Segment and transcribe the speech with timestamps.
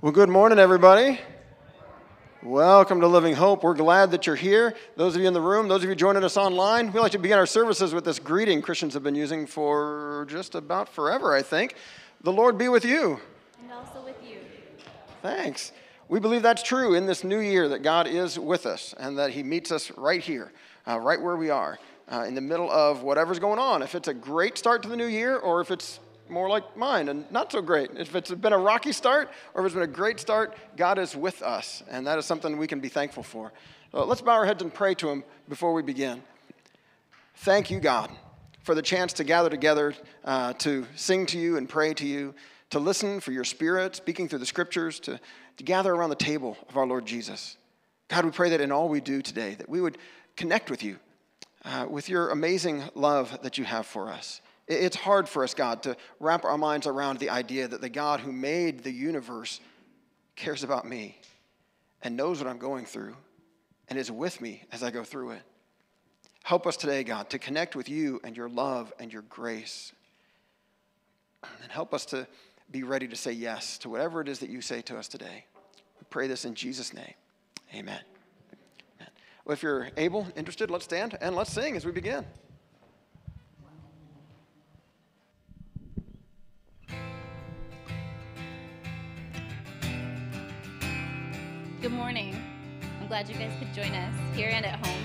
[0.00, 1.18] Well, good morning, everybody.
[2.40, 3.64] Welcome to Living Hope.
[3.64, 4.76] We're glad that you're here.
[4.94, 7.18] Those of you in the room, those of you joining us online, we like to
[7.18, 11.42] begin our services with this greeting Christians have been using for just about forever, I
[11.42, 11.74] think.
[12.20, 13.18] The Lord be with you.
[13.60, 14.36] And also with you.
[15.20, 15.72] Thanks.
[16.08, 19.32] We believe that's true in this new year that God is with us and that
[19.32, 20.52] He meets us right here,
[20.86, 21.76] uh, right where we are,
[22.08, 23.82] uh, in the middle of whatever's going on.
[23.82, 25.98] If it's a great start to the new year or if it's
[26.30, 27.90] more like mine and not so great.
[27.96, 31.16] If it's been a rocky start or if it's been a great start, God is
[31.16, 33.52] with us, and that is something we can be thankful for.
[33.92, 36.22] So let's bow our heads and pray to Him before we begin.
[37.36, 38.10] Thank you, God,
[38.62, 39.94] for the chance to gather together
[40.24, 42.34] uh, to sing to you and pray to you,
[42.70, 45.20] to listen for your Spirit speaking through the Scriptures, to,
[45.56, 47.56] to gather around the table of our Lord Jesus.
[48.08, 49.98] God, we pray that in all we do today, that we would
[50.36, 50.98] connect with you,
[51.64, 54.40] uh, with your amazing love that you have for us.
[54.68, 58.20] It's hard for us, God, to wrap our minds around the idea that the God
[58.20, 59.60] who made the universe
[60.36, 61.18] cares about me
[62.02, 63.16] and knows what I'm going through
[63.88, 65.42] and is with me as I go through it.
[66.44, 69.92] Help us today, God, to connect with you and your love and your grace.
[71.62, 72.26] And help us to
[72.70, 75.46] be ready to say yes to whatever it is that you say to us today.
[75.98, 77.14] We pray this in Jesus' name.
[77.74, 78.00] Amen.
[78.96, 79.10] Amen.
[79.44, 82.24] Well, if you're able, interested, let's stand and let's sing as we begin.
[91.98, 92.40] Morning.
[93.00, 95.02] I'm glad you guys could join us here and at home.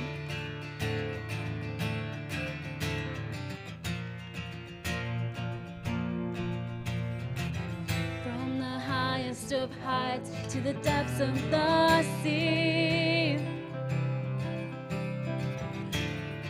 [8.23, 13.39] From the highest of heights to the depths of the sea.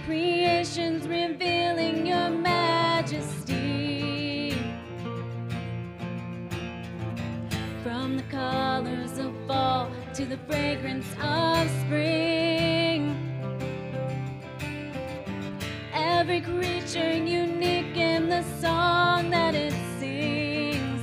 [0.05, 3.42] Creation's revealing your majesty.
[7.93, 12.99] From the colors of fall to the fragrance of spring.
[15.93, 21.01] Every creature unique in the song that it sings,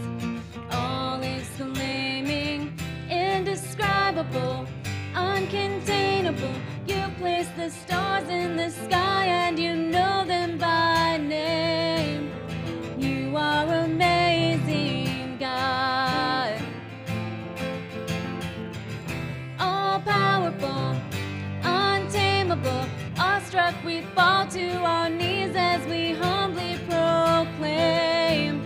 [0.73, 2.77] all exclaiming,
[3.09, 4.67] indescribable,
[5.15, 6.57] uncontainable.
[6.89, 11.00] You place the stars in the sky and you know them by
[23.53, 28.63] Awestruck, we fall to our knees as we humbly proclaim,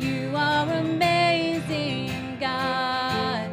[0.00, 3.48] You are amazing, God.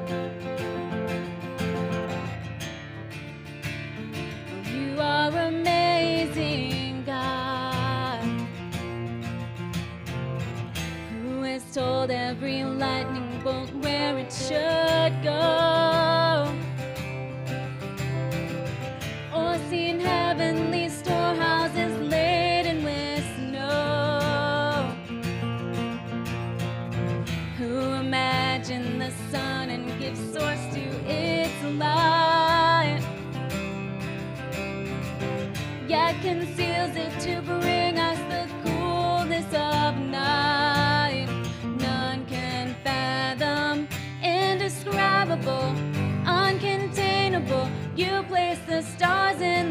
[4.73, 8.23] You are amazing, God.
[11.21, 15.94] Who has told every lightning bolt where it should go?
[20.37, 24.93] Heavenly storehouses laden with snow?
[27.57, 33.01] Who imagined the sun and gives source to its light?
[35.87, 41.29] Yet conceals it to bring us the coolness of night.
[41.63, 43.87] None can fathom,
[44.21, 45.73] indescribable,
[46.25, 47.69] uncontainable.
[47.95, 49.64] You place the stars in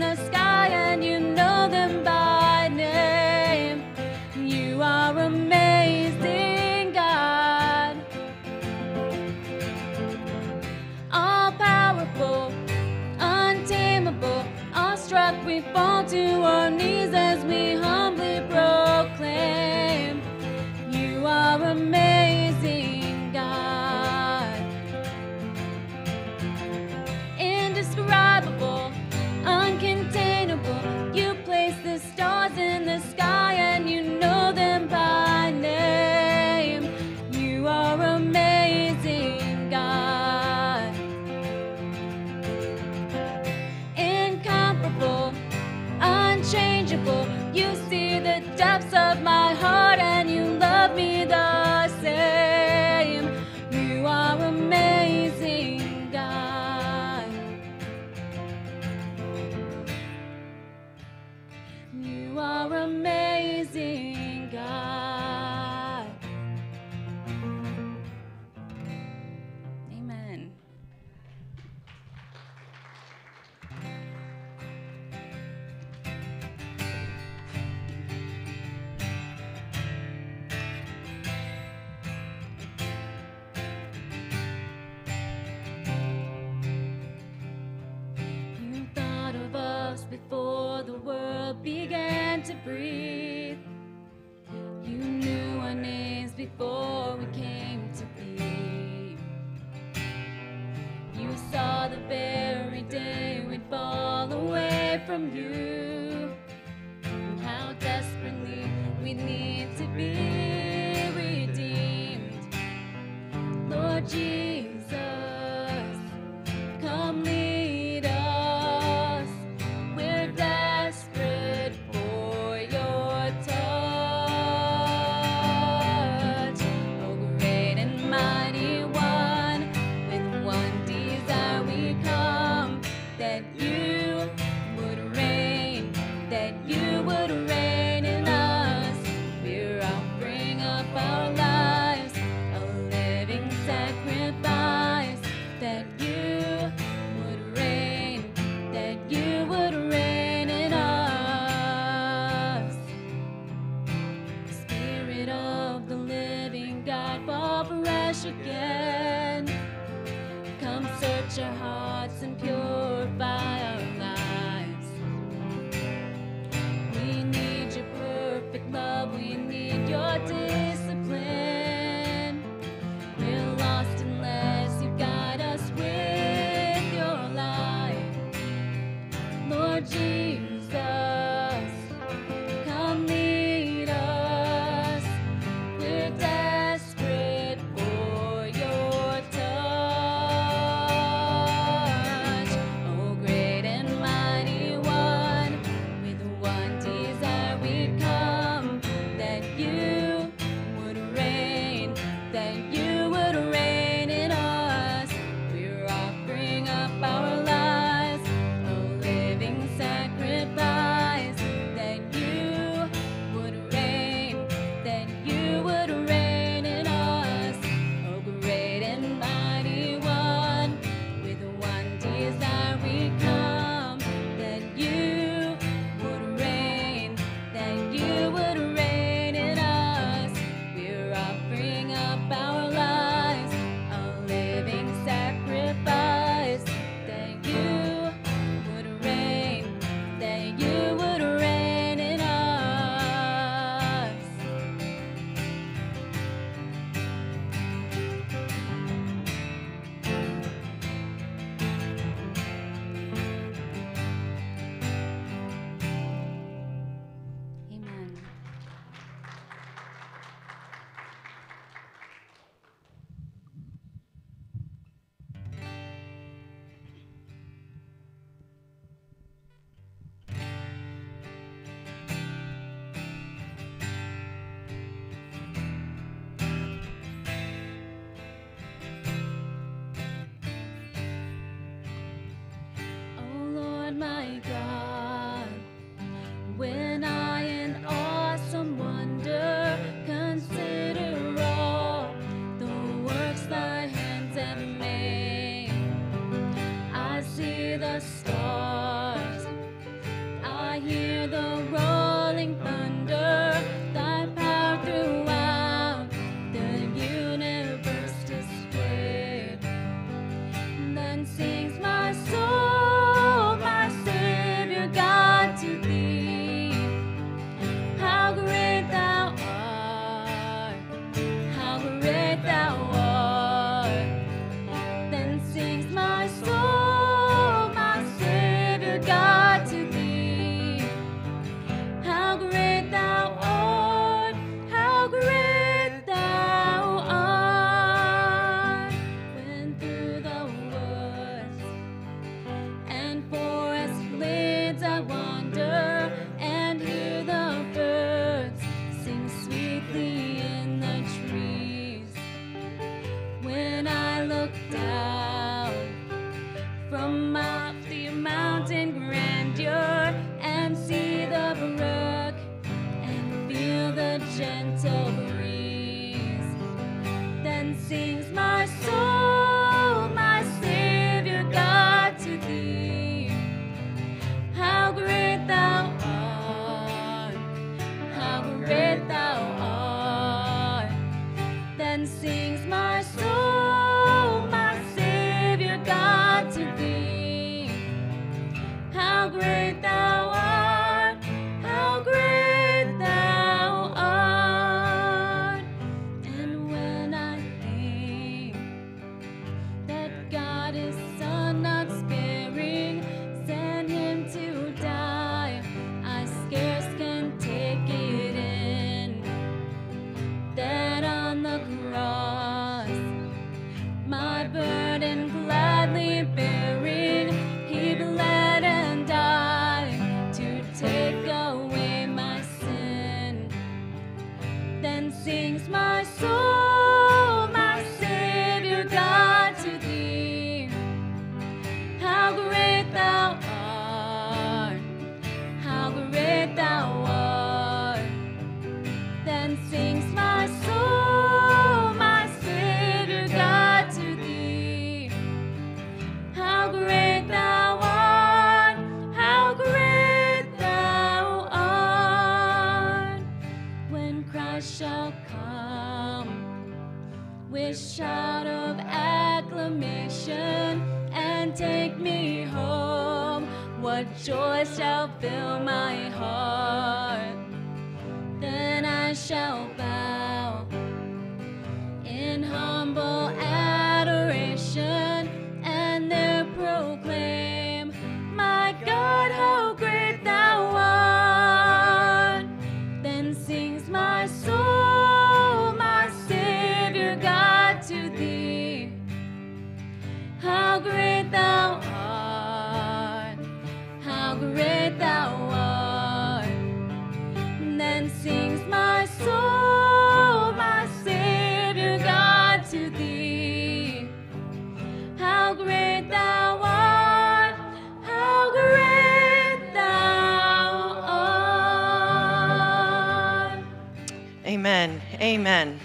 [515.44, 515.78] Amen.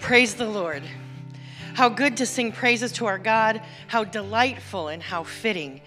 [0.00, 0.82] Praise the Lord.
[1.74, 3.60] How good to sing praises to our God.
[3.88, 5.82] How delightful and how fitting.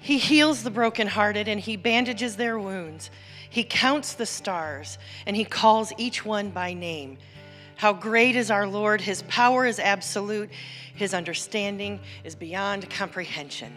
[0.00, 3.10] He heals the brokenhearted and he bandages their wounds.
[3.50, 4.96] He counts the stars
[5.26, 7.18] and he calls each one by name.
[7.76, 9.02] How great is our Lord!
[9.02, 10.48] His power is absolute,
[10.94, 13.74] his understanding is beyond comprehension.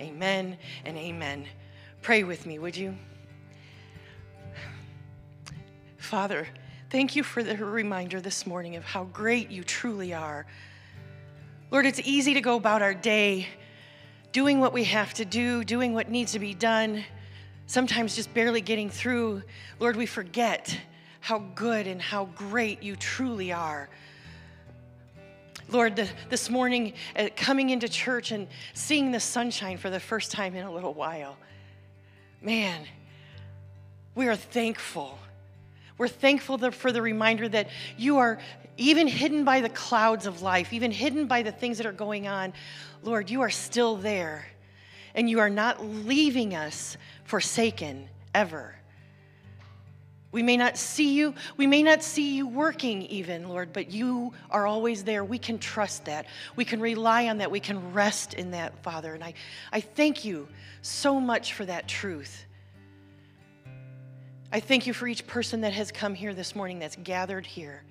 [0.00, 1.44] Amen and amen.
[2.00, 2.96] Pray with me, would you?
[5.98, 6.48] Father,
[6.92, 10.44] thank you for the reminder this morning of how great you truly are.
[11.70, 13.48] Lord, it's easy to go about our day
[14.30, 17.02] doing what we have to do, doing what needs to be done,
[17.66, 19.42] sometimes just barely getting through.
[19.80, 20.78] Lord, we forget
[21.20, 23.88] how good and how great you truly are.
[25.70, 30.30] Lord, the, this morning, uh, coming into church and seeing the sunshine for the first
[30.30, 31.38] time in a little while,
[32.42, 32.84] man,
[34.14, 35.18] we are thankful.
[35.98, 38.38] We're thankful for the reminder that you are
[38.76, 42.26] even hidden by the clouds of life, even hidden by the things that are going
[42.26, 42.52] on.
[43.02, 44.46] Lord, you are still there,
[45.14, 48.74] and you are not leaving us forsaken ever.
[50.32, 54.32] We may not see you, we may not see you working even, Lord, but you
[54.50, 55.22] are always there.
[55.22, 56.26] We can trust that.
[56.56, 57.50] We can rely on that.
[57.50, 59.12] We can rest in that, Father.
[59.12, 59.34] And I,
[59.70, 60.48] I thank you
[60.80, 62.46] so much for that truth.
[64.54, 67.82] I thank you for each person that has come here this morning, that's gathered here.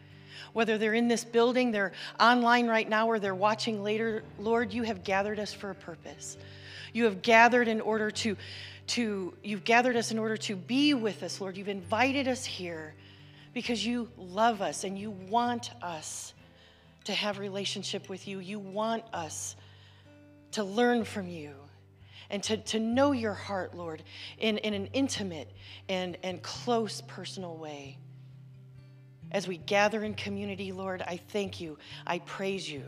[0.53, 4.83] Whether they're in this building, they're online right now, or they're watching later, Lord, you
[4.83, 6.37] have gathered us for a purpose.
[6.93, 8.37] You have gathered in order to,
[8.87, 11.57] to you've gathered us in order to be with us, Lord.
[11.57, 12.93] You've invited us here
[13.53, 16.35] because you love us and you want us
[17.05, 18.37] to have relationship with you.
[18.37, 19.55] You want us
[20.51, 21.55] to learn from you
[22.31, 24.01] and to, to know your heart, Lord,
[24.39, 25.51] in, in an intimate
[25.89, 27.97] and, and close personal way.
[29.31, 31.77] As we gather in community, Lord, I thank you.
[32.07, 32.83] I praise you.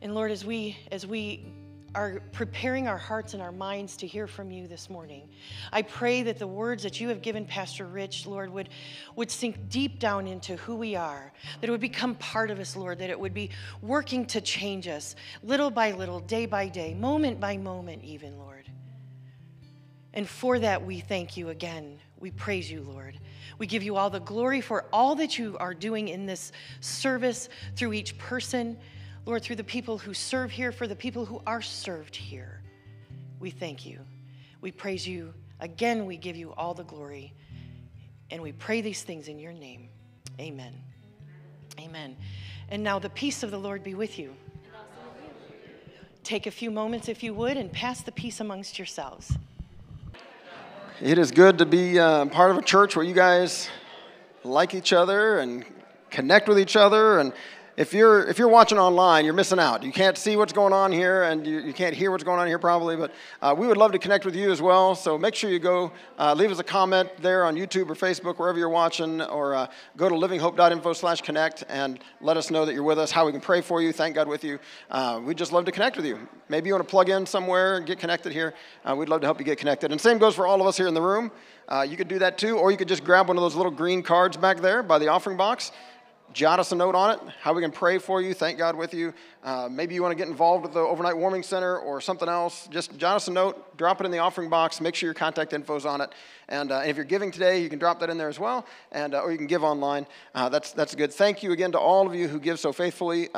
[0.00, 1.46] And Lord, as we as we
[1.94, 5.28] are preparing our hearts and our minds to hear from you this morning,
[5.72, 8.68] I pray that the words that you have given Pastor Rich, Lord, would,
[9.16, 12.76] would sink deep down into who we are, that it would become part of us,
[12.76, 13.50] Lord, that it would be
[13.82, 18.68] working to change us little by little, day by day, moment by moment, even, Lord.
[20.12, 21.98] And for that, we thank you again.
[22.18, 23.18] We praise you, Lord.
[23.58, 27.48] We give you all the glory for all that you are doing in this service
[27.76, 28.78] through each person,
[29.26, 32.60] Lord, through the people who serve here, for the people who are served here.
[33.40, 34.00] We thank you.
[34.60, 35.32] We praise you.
[35.60, 37.32] Again, we give you all the glory.
[38.30, 39.88] And we pray these things in your name.
[40.40, 40.74] Amen.
[41.78, 42.16] Amen.
[42.70, 44.34] And now the peace of the Lord be with you.
[46.22, 49.36] Take a few moments, if you would, and pass the peace amongst yourselves.
[51.02, 53.68] It is good to be uh, part of a church where you guys
[54.42, 55.64] like each other and
[56.10, 57.32] connect with each other and
[57.76, 59.82] if you're if you're watching online, you're missing out.
[59.82, 62.46] You can't see what's going on here, and you, you can't hear what's going on
[62.46, 62.96] here probably.
[62.96, 63.12] But
[63.42, 64.94] uh, we would love to connect with you as well.
[64.94, 68.38] So make sure you go uh, leave us a comment there on YouTube or Facebook,
[68.38, 69.66] wherever you're watching, or uh,
[69.96, 73.10] go to livinghope.info/connect and let us know that you're with us.
[73.10, 74.60] How we can pray for you, thank God with you.
[74.90, 76.28] Uh, we'd just love to connect with you.
[76.48, 78.54] Maybe you want to plug in somewhere and get connected here.
[78.84, 79.90] Uh, we'd love to help you get connected.
[79.90, 81.32] And same goes for all of us here in the room.
[81.68, 83.72] Uh, you could do that too, or you could just grab one of those little
[83.72, 85.72] green cards back there by the offering box
[86.34, 88.92] jot us a note on it, how we can pray for you, thank God with
[88.92, 89.14] you.
[89.44, 92.68] Uh, maybe you want to get involved with the Overnight Warming Center or something else.
[92.72, 95.52] Just jot us a note, drop it in the offering box, make sure your contact
[95.52, 96.10] info is on it.
[96.48, 98.66] And, uh, and if you're giving today, you can drop that in there as well,
[98.90, 100.06] and, uh, or you can give online.
[100.34, 101.12] Uh, that's, that's good.
[101.12, 103.32] Thank you again to all of you who give so faithfully.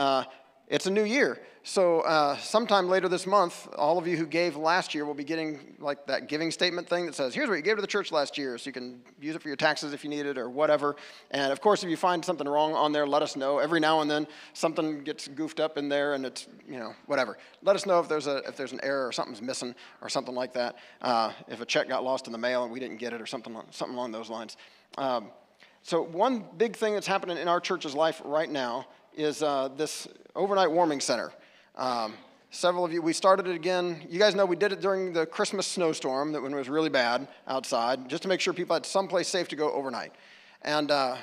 [0.69, 1.41] It's a new year.
[1.63, 5.25] So, uh, sometime later this month, all of you who gave last year will be
[5.25, 8.11] getting like that giving statement thing that says, here's what you gave to the church
[8.11, 8.59] last year.
[8.59, 10.97] So, you can use it for your taxes if you need it or whatever.
[11.31, 13.59] And of course, if you find something wrong on there, let us know.
[13.59, 17.39] Every now and then, something gets goofed up in there and it's, you know, whatever.
[17.63, 20.35] Let us know if there's, a, if there's an error or something's missing or something
[20.35, 20.77] like that.
[21.01, 23.27] Uh, if a check got lost in the mail and we didn't get it or
[23.27, 24.57] something, something along those lines.
[24.99, 25.31] Um,
[25.83, 30.07] so, one big thing that's happening in our church's life right now is uh, this
[30.35, 31.33] overnight warming center.
[31.75, 32.15] Um,
[32.51, 34.07] several of you, we started it again.
[34.09, 36.91] You guys know we did it during the Christmas snowstorm, that when it was really
[36.91, 40.13] bad outside, just to make sure people had someplace safe to go overnight.
[40.63, 41.17] And uh,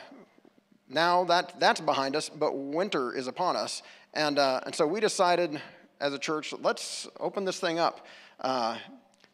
[0.89, 3.83] now that that's behind us, but winter is upon us,
[4.13, 5.61] and uh, and so we decided
[6.01, 8.05] as a church, let's open this thing up.
[8.39, 8.77] Uh,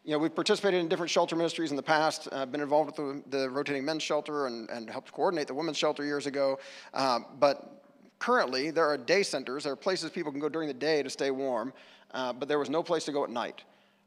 [0.04, 2.28] you know, we've participated in different shelter ministries in the past.
[2.32, 5.78] Uh, been involved with the, the, rotating men's shelter and, and helped coordinate the women's
[5.78, 6.58] shelter years ago.
[6.94, 7.80] Uh, but
[8.20, 11.10] currently, there are day centers, there are places people can go during the day to
[11.10, 11.74] stay warm,
[12.14, 13.64] uh, but there was no place to go at night.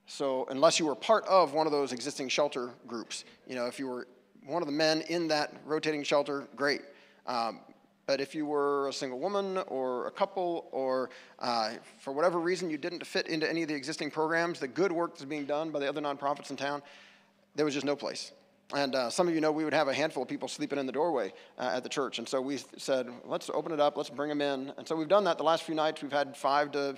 [0.06, 3.78] So, unless you were part of one of those existing shelter groups, you know, if
[3.78, 4.06] you were
[4.46, 6.82] one of the men in that rotating shelter, great.
[7.26, 7.60] Um,
[8.06, 12.68] but if you were a single woman or a couple, or uh, for whatever reason
[12.68, 15.70] you didn't fit into any of the existing programs, the good work that's being done
[15.70, 16.82] by the other nonprofits in town,
[17.54, 18.32] there was just no place.
[18.74, 20.86] And uh, some of you know we would have a handful of people sleeping in
[20.86, 22.18] the doorway uh, at the church.
[22.18, 24.72] And so we said, let's open it up, let's bring them in.
[24.78, 26.02] And so we've done that the last few nights.
[26.02, 26.96] We've had five to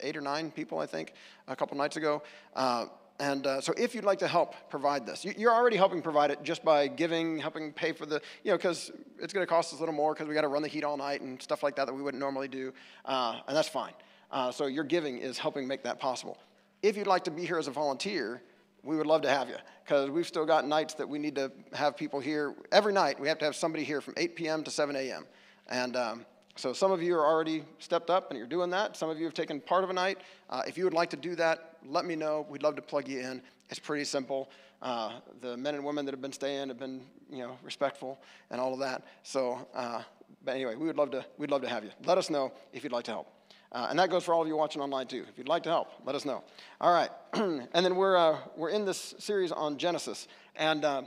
[0.00, 1.14] eight or nine people, I think,
[1.48, 2.22] a couple nights ago.
[2.54, 2.86] Uh,
[3.20, 6.42] and uh, so if you'd like to help provide this, you're already helping provide it
[6.42, 9.78] just by giving, helping pay for the, you know, because it's going to cost us
[9.78, 11.76] a little more because we got to run the heat all night and stuff like
[11.76, 12.72] that that we wouldn't normally do.
[13.04, 13.92] Uh, and that's fine.
[14.30, 16.38] Uh, so your giving is helping make that possible.
[16.82, 18.42] If you'd like to be here as a volunteer,
[18.82, 21.52] we would love to have you because we've still got nights that we need to
[21.72, 22.54] have people here.
[22.70, 24.64] Every night we have to have somebody here from 8 p.m.
[24.64, 25.24] to 7 a.m.
[25.68, 28.96] And um, so some of you are already stepped up and you're doing that.
[28.96, 30.18] Some of you have taken part of a night.
[30.50, 32.46] Uh, if you would like to do that, let me know.
[32.48, 33.42] We'd love to plug you in.
[33.70, 34.50] It's pretty simple.
[34.82, 38.60] Uh, the men and women that have been staying have been, you know, respectful and
[38.60, 39.04] all of that.
[39.22, 40.02] So, uh,
[40.44, 41.24] but anyway, we would love to.
[41.38, 41.90] We'd love to have you.
[42.04, 43.32] Let us know if you'd like to help.
[43.72, 45.24] Uh, and that goes for all of you watching online too.
[45.28, 46.44] If you'd like to help, let us know.
[46.80, 47.10] All right.
[47.32, 50.28] and then we're, uh, we're in this series on Genesis.
[50.56, 51.02] And uh,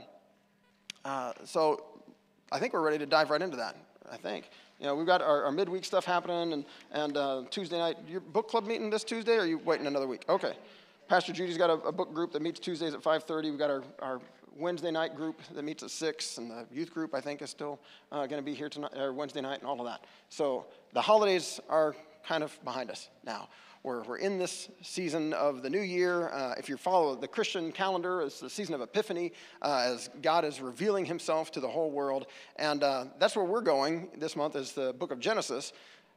[1.04, 1.84] uh, so
[2.50, 3.76] I think we're ready to dive right into that,
[4.10, 4.50] I think.
[4.80, 8.20] You know, we've got our, our midweek stuff happening, and, and uh, Tuesday night, your
[8.20, 10.24] book club meeting this Tuesday, or are you waiting another week?
[10.28, 10.52] Okay.
[11.08, 13.44] Pastor Judy's got a, a book group that meets Tuesdays at 5.30.
[13.44, 14.20] We've got our, our
[14.58, 17.78] Wednesday night group that meets at 6, and the youth group, I think, is still
[18.10, 20.04] uh, going to be here tonight, or Wednesday night, and all of that.
[20.28, 21.94] So the holidays are
[22.26, 23.48] kind of behind us now.
[23.82, 26.28] We're, we're in this season of the new year.
[26.30, 30.44] Uh, if you follow the Christian calendar, it's the season of Epiphany uh, as God
[30.44, 32.26] is revealing himself to the whole world.
[32.56, 35.72] And uh, that's where we're going this month is the book of Genesis,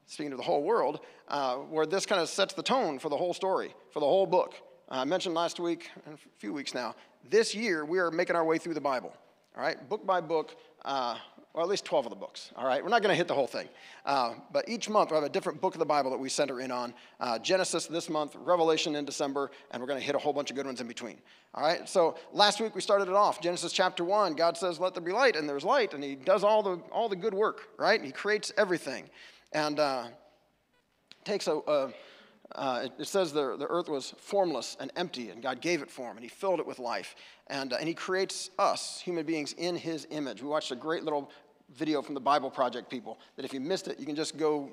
[0.08, 3.18] speaking to the whole world, uh, where this kind of sets the tone for the
[3.18, 4.56] whole story, for the whole book.
[4.90, 6.96] I mentioned last week, a few weeks now,
[7.30, 9.14] this year we are making our way through the Bible.
[9.56, 11.18] All right, book by book, uh,
[11.60, 12.52] or at least 12 of the books.
[12.56, 13.68] All right, we're not going to hit the whole thing.
[14.06, 16.62] Uh, but each month we'll have a different book of the Bible that we center
[16.62, 16.94] in on.
[17.20, 20.52] Uh, Genesis this month, Revelation in December, and we're going to hit a whole bunch
[20.52, 21.18] of good ones in between.
[21.54, 23.42] All right, so last week we started it off.
[23.42, 26.46] Genesis chapter 1, God says, Let there be light, and there's light, and He does
[26.46, 28.02] all the, all the good work, right?
[28.02, 29.10] He creates everything.
[29.52, 30.06] And uh,
[31.26, 31.94] takes a, a
[32.56, 35.92] uh, it, it, says the, the earth was formless and empty, and God gave it
[35.92, 37.16] form, and He filled it with life.
[37.48, 40.42] And, uh, and He creates us, human beings, in His image.
[40.42, 41.30] We watched a great little
[41.76, 44.70] video from the Bible Project people that if you missed it, you can just go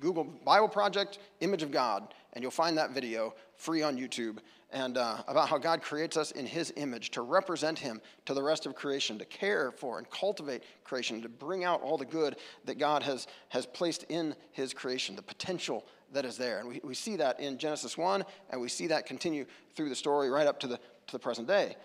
[0.00, 4.38] Google Bible Project Image of God, and you'll find that video free on YouTube.
[4.72, 8.42] And uh, about how God creates us in His image to represent Him to the
[8.42, 12.36] rest of creation, to care for and cultivate creation, to bring out all the good
[12.64, 16.58] that God has, has placed in His creation, the potential that is there.
[16.58, 19.94] And we, we see that in Genesis 1, and we see that continue through the
[19.94, 21.76] story right up to the, to the present day.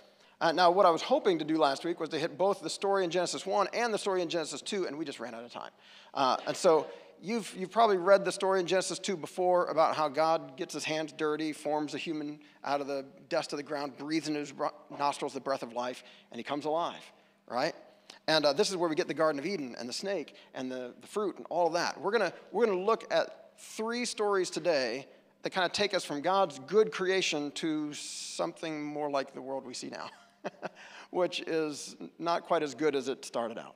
[0.41, 2.69] Uh, now, what I was hoping to do last week was to hit both the
[2.69, 5.43] story in Genesis 1 and the story in Genesis 2, and we just ran out
[5.43, 5.69] of time.
[6.15, 6.87] Uh, and so
[7.21, 10.83] you've, you've probably read the story in Genesis 2 before about how God gets his
[10.83, 14.51] hands dirty, forms a human out of the dust of the ground, breathes in his
[14.97, 17.03] nostrils the breath of life, and he comes alive,
[17.47, 17.75] right?
[18.27, 20.71] And uh, this is where we get the Garden of Eden and the snake and
[20.71, 22.01] the, the fruit and all of that.
[22.01, 25.07] We're going we're gonna look at three stories today
[25.43, 29.65] that kind of take us from God's good creation to something more like the world
[29.65, 30.09] we see now,
[31.11, 33.75] which is not quite as good as it started out,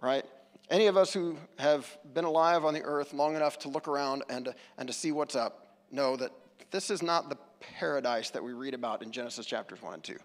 [0.00, 0.24] right?
[0.70, 4.24] Any of us who have been alive on the earth long enough to look around
[4.28, 6.32] and, and to see what's up know that
[6.70, 10.16] this is not the paradise that we read about in Genesis chapters 1 and 2.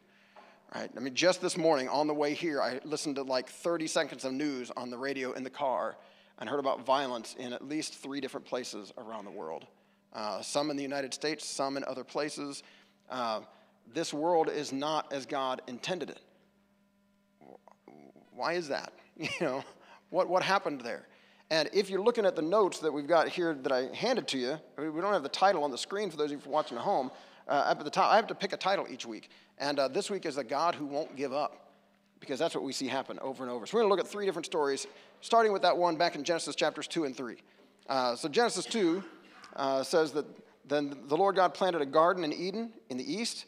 [0.75, 0.89] Right?
[0.95, 4.23] I mean, just this morning on the way here, I listened to like 30 seconds
[4.23, 5.97] of news on the radio in the car
[6.37, 9.65] and heard about violence in at least three different places around the world.
[10.13, 12.63] Uh, some in the United States, some in other places.
[13.09, 13.41] Uh,
[13.93, 16.21] this world is not as God intended it.
[18.31, 18.93] Why is that?
[19.17, 19.63] You know,
[20.11, 21.05] what, what happened there?
[21.51, 24.37] And if you're looking at the notes that we've got here that I handed to
[24.37, 26.49] you, I mean, we don't have the title on the screen for those of you
[26.49, 27.11] watching at home.
[27.49, 29.29] Uh, up at the top, I have to pick a title each week.
[29.57, 31.71] And uh, this week is a God who won't give up,
[32.19, 33.65] because that's what we see happen over and over.
[33.65, 34.85] So we're going to look at three different stories,
[35.21, 37.37] starting with that one back in Genesis chapters 2 and 3.
[37.89, 39.03] Uh, so Genesis 2
[39.55, 40.25] uh, says that
[40.67, 43.45] then the Lord God planted a garden in Eden in the east,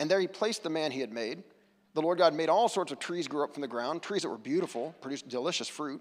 [0.00, 1.44] and there he placed the man he had made.
[1.92, 4.30] The Lord God made all sorts of trees grow up from the ground, trees that
[4.30, 6.00] were beautiful, produced delicious fruit.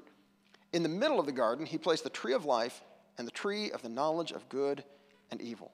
[0.72, 2.82] In the middle of the garden, he placed the tree of life
[3.18, 4.84] and the tree of the knowledge of good
[5.32, 5.72] and evil.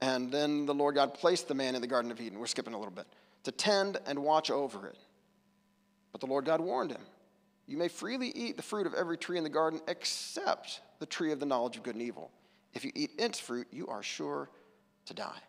[0.00, 2.38] And then the Lord God placed the man in the Garden of Eden.
[2.38, 3.06] We're skipping a little bit.
[3.44, 4.98] To tend and watch over it.
[6.12, 7.02] But the Lord God warned him
[7.66, 11.32] You may freely eat the fruit of every tree in the garden except the tree
[11.32, 12.30] of the knowledge of good and evil.
[12.72, 14.50] If you eat its fruit, you are sure
[15.06, 15.40] to die.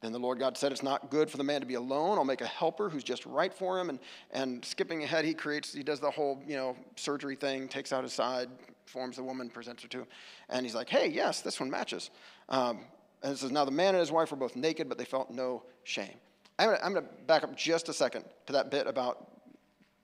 [0.00, 2.18] Then the Lord God said, It's not good for the man to be alone.
[2.18, 3.88] I'll make a helper who's just right for him.
[3.88, 3.98] And,
[4.30, 8.04] and skipping ahead, he creates, he does the whole, you know, surgery thing, takes out
[8.04, 8.48] his side,
[8.86, 10.06] forms the woman, presents her to him.
[10.48, 12.10] And he's like, Hey, yes, this one matches.
[12.48, 12.80] Um,
[13.22, 15.30] and it says, Now the man and his wife were both naked, but they felt
[15.30, 16.14] no shame.
[16.60, 19.28] I'm going to back up just a second to that bit about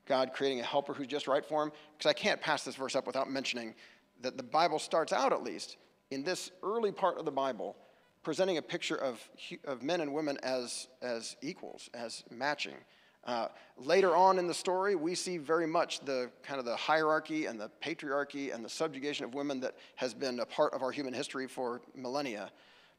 [0.05, 2.95] God creating a helper who's just right for him, because I can't pass this verse
[2.95, 3.75] up without mentioning
[4.21, 5.77] that the Bible starts out, at least,
[6.11, 7.75] in this early part of the Bible
[8.25, 9.21] presenting a picture of,
[9.65, 12.73] of men and women as, as equals, as matching.
[13.23, 17.45] Uh, later on in the story, we see very much the kind of the hierarchy
[17.45, 20.91] and the patriarchy and the subjugation of women that has been a part of our
[20.91, 22.51] human history for millennia.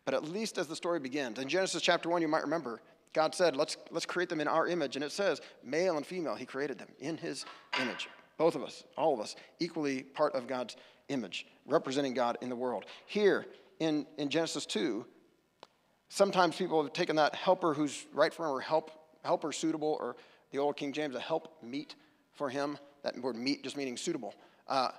[0.04, 2.80] But at least as the story begins, in Genesis chapter 1, you might remember,
[3.12, 4.94] God said, let's, let's create them in our image.
[4.94, 7.44] And it says, male and female, He created them in His
[7.80, 8.08] image.
[8.38, 10.76] Both of us, all of us, equally part of God's
[11.08, 12.84] image, representing God in the world.
[13.06, 13.46] Here
[13.80, 15.04] in, in Genesis 2,
[16.08, 18.90] Sometimes people have taken that helper who's right for him or help,
[19.24, 20.16] helper suitable, or
[20.50, 21.94] the old King James, a help meet
[22.32, 22.78] for him.
[23.02, 24.34] That word meet just meaning suitable.
[24.68, 24.90] Uh,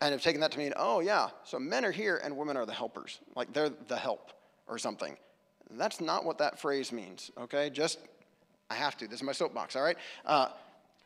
[0.00, 2.64] and have taken that to mean, oh, yeah, so men are here and women are
[2.64, 3.20] the helpers.
[3.34, 4.32] Like they're the help
[4.66, 5.16] or something.
[5.72, 7.68] That's not what that phrase means, okay?
[7.68, 7.98] Just,
[8.70, 9.08] I have to.
[9.08, 9.96] This is my soapbox, all right?
[10.24, 10.48] Uh,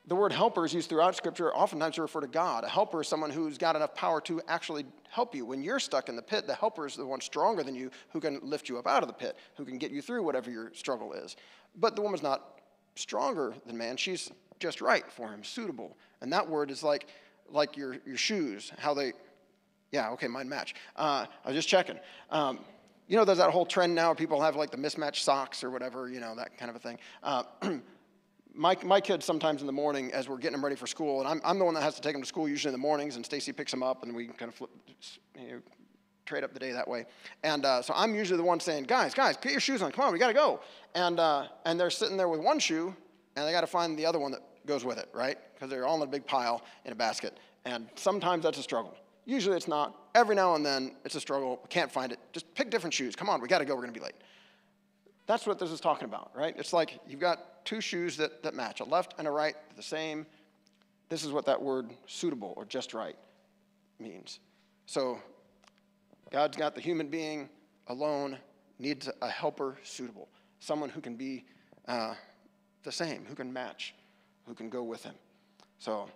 [0.07, 2.65] the word helper is used throughout Scripture, oftentimes to refer to God.
[2.65, 5.47] A helper is someone who's got enough power to actually help you.
[5.47, 8.21] When you're stuck in the pit, the helper is the one stronger than you who
[8.21, 10.73] can lift you up out of the pit, who can get you through whatever your
[10.75, 11.37] struggle is.
[11.77, 12.61] But the woman's not
[12.97, 13.97] stronger than man.
[13.97, 15.97] She's just right for him, suitable.
[16.21, 17.07] And that word is like,
[17.49, 19.13] like your, your shoes, how they,
[19.93, 20.75] yeah, okay, mine match.
[20.97, 21.99] Uh, I was just checking.
[22.31, 22.59] Um,
[23.07, 25.71] you know, there's that whole trend now where people have like the mismatched socks or
[25.71, 26.99] whatever, you know, that kind of a thing.
[27.23, 27.45] Uh,
[28.55, 31.29] my, my kids sometimes in the morning as we're getting them ready for school, and
[31.29, 33.17] I'm, I'm the one that has to take them to school usually in the mornings,
[33.17, 34.71] and Stacy picks them up, and we kind of flip,
[35.39, 35.59] you know,
[36.27, 37.05] trade up the day that way.
[37.43, 40.07] And uh, so I'm usually the one saying, guys, guys, get your shoes on, come
[40.07, 40.61] on, we gotta go.
[40.95, 42.95] And, uh, and they're sitting there with one shoe,
[43.37, 45.39] and they gotta find the other one that goes with it, right?
[45.55, 47.39] Because they're all in a big pile in a basket.
[47.65, 48.97] And sometimes that's a struggle.
[49.25, 49.97] Usually it's not.
[50.15, 51.61] Every now and then it's a struggle.
[51.63, 52.19] We can't find it.
[52.33, 53.17] Just pick different shoes.
[53.17, 54.15] Come on, we gotta go, we're gonna be late.
[55.27, 56.55] That's what this is talking about, right?
[56.59, 59.83] It's like you've got two shoes that, that match, a left and a right, the
[59.83, 60.27] same.
[61.09, 63.17] This is what that word suitable or just right
[63.99, 64.41] means.
[64.87, 65.19] So
[66.31, 67.49] God's got the human being
[67.89, 68.39] alone,
[68.79, 70.29] needs a helper suitable,
[70.61, 71.45] someone who can be
[71.87, 72.15] uh,
[72.83, 73.95] the same, who can match,
[74.47, 75.15] who can go with him.
[75.79, 76.09] So,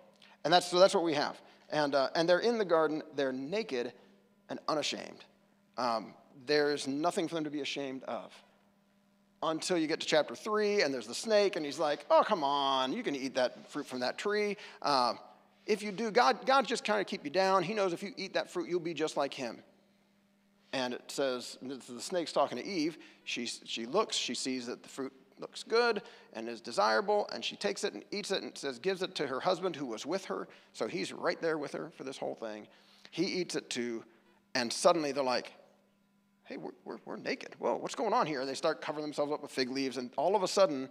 [0.43, 1.39] and that's, so that's what we have.
[1.69, 3.93] And, uh, and they're in the garden, they're naked
[4.49, 5.25] and unashamed.
[5.77, 6.13] Um,
[6.45, 8.33] there's nothing for them to be ashamed of
[9.43, 12.43] until you get to chapter three, and there's the snake, and he's like, "Oh, come
[12.43, 15.13] on, you can eat that fruit from that tree." Uh,
[15.65, 17.61] if you do, God, God just kind of keep you down.
[17.63, 19.61] He knows if you eat that fruit, you'll be just like Him.
[20.73, 22.97] And it says the snake's talking to Eve.
[23.23, 26.01] She she looks, she sees that the fruit looks good
[26.33, 29.27] and is desirable, and she takes it and eats it and says, gives it to
[29.27, 30.47] her husband who was with her.
[30.73, 32.67] So he's right there with her for this whole thing.
[33.11, 34.03] He eats it too,
[34.55, 35.53] and suddenly they're like,
[36.47, 37.55] hey, we're, we're, we're naked.
[37.59, 38.45] Whoa, what's going on here?
[38.45, 40.87] They start covering themselves up with fig leaves, and all of a sudden,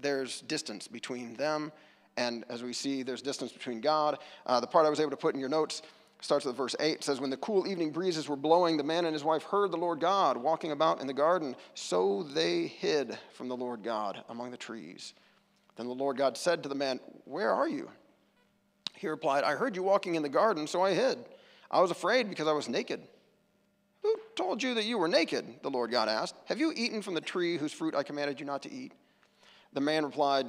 [0.00, 1.72] there's distance between them.
[2.16, 4.18] And as we see, there's distance between God.
[4.46, 5.82] Uh, the part I was able to put in your notes
[6.20, 6.96] starts with verse 8.
[6.96, 9.72] It says, When the cool evening breezes were blowing, the man and his wife heard
[9.72, 11.56] the Lord God walking about in the garden.
[11.74, 15.14] So they hid from the Lord God among the trees.
[15.76, 17.90] Then the Lord God said to the man, Where are you?
[18.94, 21.18] He replied, I heard you walking in the garden, so I hid.
[21.70, 23.02] I was afraid because I was naked.
[24.04, 25.46] Who told you that you were naked?
[25.62, 26.34] The Lord God asked.
[26.44, 28.92] Have you eaten from the tree whose fruit I commanded you not to eat?
[29.72, 30.46] The man replied,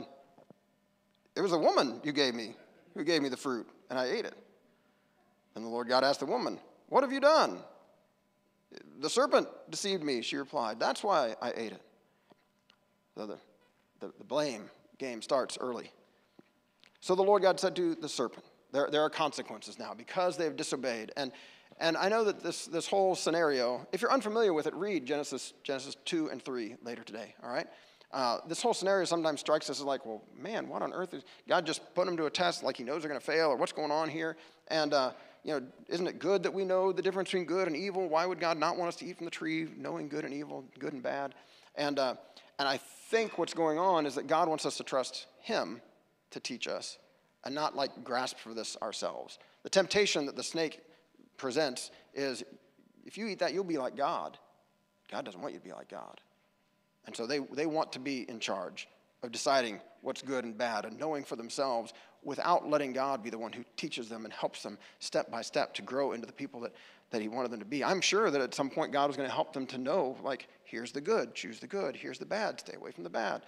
[1.37, 2.53] It was a woman you gave me
[2.95, 4.35] who gave me the fruit, and I ate it.
[5.53, 7.59] Then the Lord God asked the woman, What have you done?
[8.99, 10.77] The serpent deceived me, she replied.
[10.77, 11.81] That's why I ate it.
[13.17, 13.37] So the,
[14.01, 15.91] the, the blame game starts early.
[16.99, 20.55] So the Lord God said to the serpent, there, there are consequences now because they've
[20.55, 21.13] disobeyed.
[21.15, 21.31] And,
[21.79, 25.53] and I know that this, this whole scenario, if you're unfamiliar with it, read Genesis,
[25.63, 27.67] Genesis 2 and 3 later today, all right?
[28.11, 31.23] Uh, this whole scenario sometimes strikes us as like, well, man, what on earth is
[31.49, 33.57] God just put them to a test like he knows they're going to fail or
[33.57, 34.37] what's going on here?
[34.69, 35.11] And, uh,
[35.43, 38.07] you know, isn't it good that we know the difference between good and evil?
[38.07, 40.63] Why would God not want us to eat from the tree, knowing good and evil,
[40.79, 41.35] good and bad?
[41.75, 42.15] And, uh,
[42.57, 42.77] and I
[43.09, 45.81] think what's going on is that God wants us to trust him
[46.31, 46.97] to teach us
[47.43, 49.39] and not like grasp for this ourselves.
[49.63, 50.81] The temptation that the snake
[51.37, 52.43] presents is
[53.05, 54.37] if you eat that, you'll be like God.
[55.11, 56.19] God doesn't want you to be like God.
[57.05, 58.87] And so they, they want to be in charge
[59.21, 61.93] of deciding what's good and bad and knowing for themselves
[62.23, 65.73] without letting God be the one who teaches them and helps them step by step
[65.75, 66.73] to grow into the people that,
[67.11, 67.83] that He wanted them to be.
[67.83, 70.47] I'm sure that at some point God was going to help them to know, like,
[70.63, 73.43] here's the good, choose the good, here's the bad, stay away from the bad.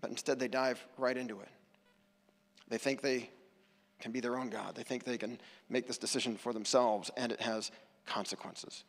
[0.00, 1.48] But instead, they dive right into it.
[2.68, 3.30] They think they
[4.00, 7.32] can be their own God, they think they can make this decision for themselves, and
[7.32, 7.70] it has
[8.06, 8.84] consequences.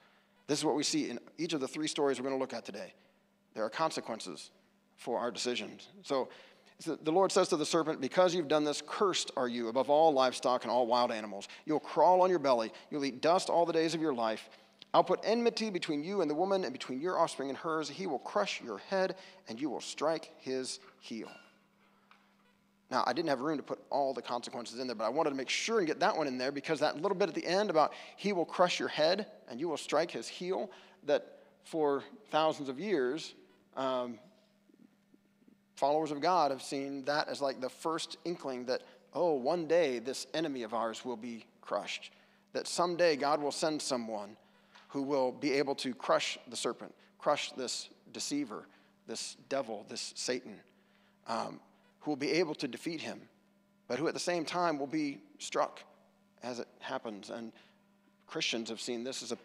[0.47, 2.53] This is what we see in each of the three stories we're going to look
[2.53, 2.93] at today.
[3.53, 4.51] There are consequences
[4.97, 5.87] for our decisions.
[6.03, 6.29] So
[6.85, 10.13] the Lord says to the serpent, Because you've done this, cursed are you above all
[10.13, 11.47] livestock and all wild animals.
[11.65, 14.49] You'll crawl on your belly, you'll eat dust all the days of your life.
[14.93, 17.89] I'll put enmity between you and the woman, and between your offspring and hers.
[17.89, 19.15] He will crush your head,
[19.47, 21.29] and you will strike his heel.
[22.91, 25.29] Now, I didn't have room to put all the consequences in there, but I wanted
[25.29, 27.45] to make sure and get that one in there because that little bit at the
[27.45, 30.71] end about he will crush your head and you will strike his heel,
[31.05, 33.35] that for thousands of years,
[33.77, 34.17] um,
[35.75, 38.81] followers of God have seen that as like the first inkling that,
[39.13, 42.11] oh, one day this enemy of ours will be crushed.
[42.53, 44.35] That someday God will send someone
[44.87, 48.65] who will be able to crush the serpent, crush this deceiver,
[49.05, 50.59] this devil, this Satan.
[51.27, 51.59] Um,
[51.99, 53.21] who will be able to defeat him,
[53.87, 55.81] but who at the same time will be struck
[56.43, 57.29] as it happens.
[57.29, 57.51] And
[58.27, 59.37] Christians have seen this as a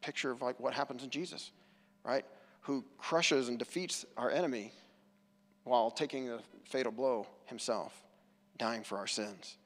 [0.00, 1.52] picture of like what happens in Jesus,
[2.04, 2.24] right?
[2.62, 4.72] Who crushes and defeats our enemy
[5.64, 7.92] while taking the fatal blow himself,
[8.56, 9.56] dying for our sins.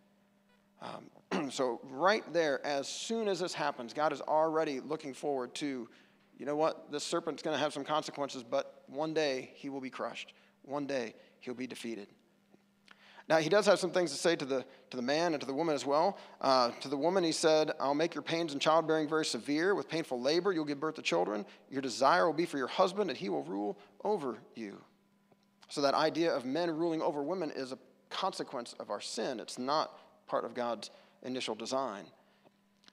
[0.80, 5.88] Um, so, right there, as soon as this happens, God is already looking forward to,
[6.38, 9.80] you know what, this serpent's going to have some consequences, but one day he will
[9.80, 10.32] be crushed.
[10.62, 12.08] One day he'll be defeated.
[13.28, 15.46] Now, he does have some things to say to the, to the man and to
[15.46, 16.18] the woman as well.
[16.40, 19.76] Uh, to the woman, he said, I'll make your pains in childbearing very severe.
[19.76, 21.46] With painful labor, you'll give birth to children.
[21.70, 24.82] Your desire will be for your husband, and he will rule over you.
[25.68, 29.38] So, that idea of men ruling over women is a consequence of our sin.
[29.38, 30.90] It's not part of God's
[31.22, 32.06] initial design.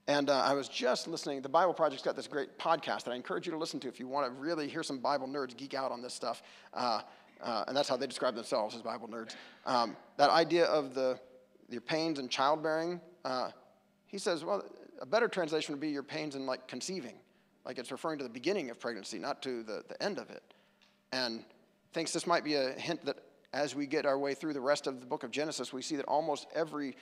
[0.08, 1.42] And uh, I was just listening.
[1.42, 4.00] The Bible Project's got this great podcast that I encourage you to listen to if
[4.00, 6.44] you want to really hear some Bible nerds geek out on this stuff.
[6.74, 7.02] Uh,
[7.42, 9.36] uh, and that's how they describe themselves as Bible nerds.
[9.66, 11.20] Um, that idea of the
[11.70, 13.50] your pains in childbearing, uh,
[14.06, 14.64] he says, well,
[15.02, 17.16] a better translation would be your pains in like conceiving,
[17.66, 20.44] like it's referring to the beginning of pregnancy, not to the, the end of it.
[21.12, 21.44] And
[21.94, 23.18] thinks this might be a hint that
[23.54, 25.96] as we get our way through the rest of the book of Genesis, we see
[25.96, 26.96] that almost every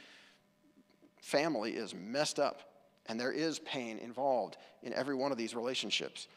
[1.20, 2.62] family is messed up,
[3.08, 6.28] and there is pain involved in every one of these relationships.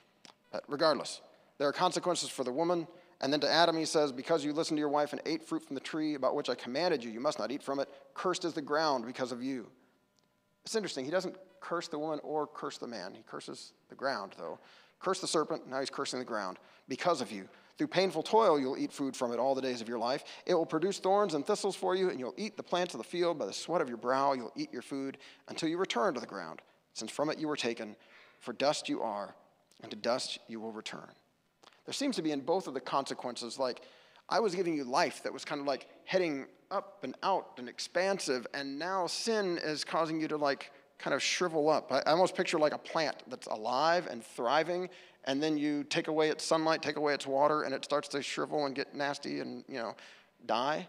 [0.51, 1.21] But regardless,
[1.59, 2.87] there are consequences for the woman
[3.21, 5.65] and then to Adam, he says, Because you listened to your wife and ate fruit
[5.65, 7.89] from the tree about which I commanded you, you must not eat from it.
[8.15, 9.69] Cursed is the ground because of you.
[10.65, 11.05] It's interesting.
[11.05, 13.15] He doesn't curse the woman or curse the man.
[13.15, 14.59] He curses the ground, though.
[15.01, 17.49] Curse the serpent, now he's cursing the ground because of you.
[17.77, 20.25] Through painful toil, you'll eat food from it all the days of your life.
[20.47, 23.05] It will produce thorns and thistles for you, and you'll eat the plants of the
[23.05, 23.39] field.
[23.39, 26.27] By the sweat of your brow, you'll eat your food until you return to the
[26.27, 26.61] ground,
[26.95, 27.95] since from it you were taken.
[28.41, 29.35] For dust you are,
[29.83, 31.11] and to dust you will return.
[31.89, 33.81] There seems to be in both of the consequences like,
[34.29, 37.67] I was giving you life that was kind of like heading up and out and
[37.67, 41.91] expansive, and now sin is causing you to like kind of shrivel up.
[41.91, 44.91] I, I almost picture like a plant that's alive and thriving,
[45.25, 48.21] and then you take away its sunlight, take away its water, and it starts to
[48.21, 49.97] shrivel and get nasty and, you know,
[50.45, 50.87] die.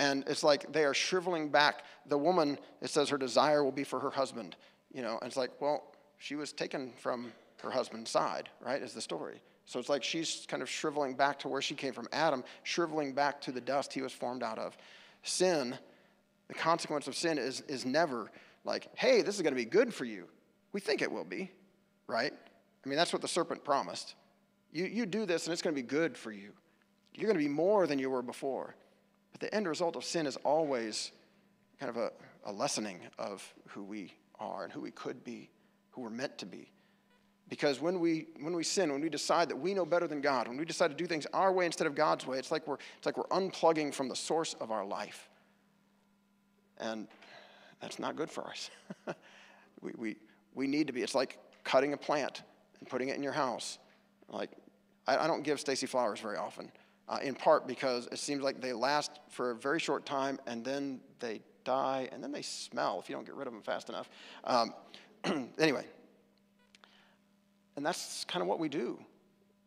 [0.00, 1.84] And it's like they are shriveling back.
[2.06, 4.56] The woman, it says her desire will be for her husband,
[4.92, 8.94] you know, and it's like, well, she was taken from her husband's side, right, is
[8.94, 9.40] the story.
[9.68, 12.08] So it's like she's kind of shriveling back to where she came from.
[12.10, 14.74] Adam, shriveling back to the dust he was formed out of.
[15.22, 15.76] Sin,
[16.48, 18.30] the consequence of sin is, is never
[18.64, 20.24] like, hey, this is going to be good for you.
[20.72, 21.50] We think it will be,
[22.06, 22.32] right?
[22.32, 24.14] I mean, that's what the serpent promised.
[24.72, 26.52] You, you do this and it's going to be good for you.
[27.12, 28.74] You're going to be more than you were before.
[29.32, 31.12] But the end result of sin is always
[31.78, 32.10] kind of a,
[32.46, 35.50] a lessening of who we are and who we could be,
[35.90, 36.70] who we're meant to be.
[37.48, 40.48] Because when we, when we sin, when we decide that we know better than God,
[40.48, 42.76] when we decide to do things our way instead of God's way, it's like we're,
[42.96, 45.28] it's like we're unplugging from the source of our life.
[46.78, 47.08] And
[47.80, 48.70] that's not good for us.
[49.80, 50.16] we, we,
[50.54, 52.42] we need to be, it's like cutting a plant
[52.80, 53.78] and putting it in your house.
[54.28, 54.50] Like,
[55.06, 56.70] I, I don't give Stacy flowers very often,
[57.08, 60.62] uh, in part because it seems like they last for a very short time and
[60.62, 63.88] then they die and then they smell if you don't get rid of them fast
[63.88, 64.10] enough.
[64.44, 64.74] Um,
[65.58, 65.86] anyway,
[67.78, 68.98] and that's kind of what we do.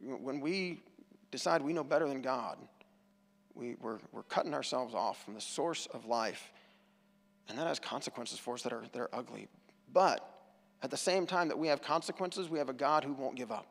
[0.01, 0.83] When we
[1.31, 2.57] decide we know better than God,
[3.55, 6.51] we, we're, we're cutting ourselves off from the source of life.
[7.47, 9.47] And that has consequences for us that are, that are ugly.
[9.93, 10.29] But
[10.83, 13.49] at the same time that we have consequences, we have a God who won't give
[13.49, 13.67] up.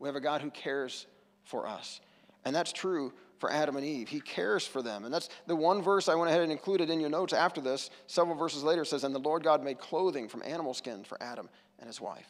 [0.00, 1.06] We have a God who cares
[1.44, 2.00] for us.
[2.44, 4.08] And that's true for Adam and Eve.
[4.08, 5.04] He cares for them.
[5.04, 7.90] And that's the one verse I went ahead and included in your notes after this.
[8.08, 11.48] Several verses later says, And the Lord God made clothing from animal skin for Adam
[11.78, 12.26] and his wife.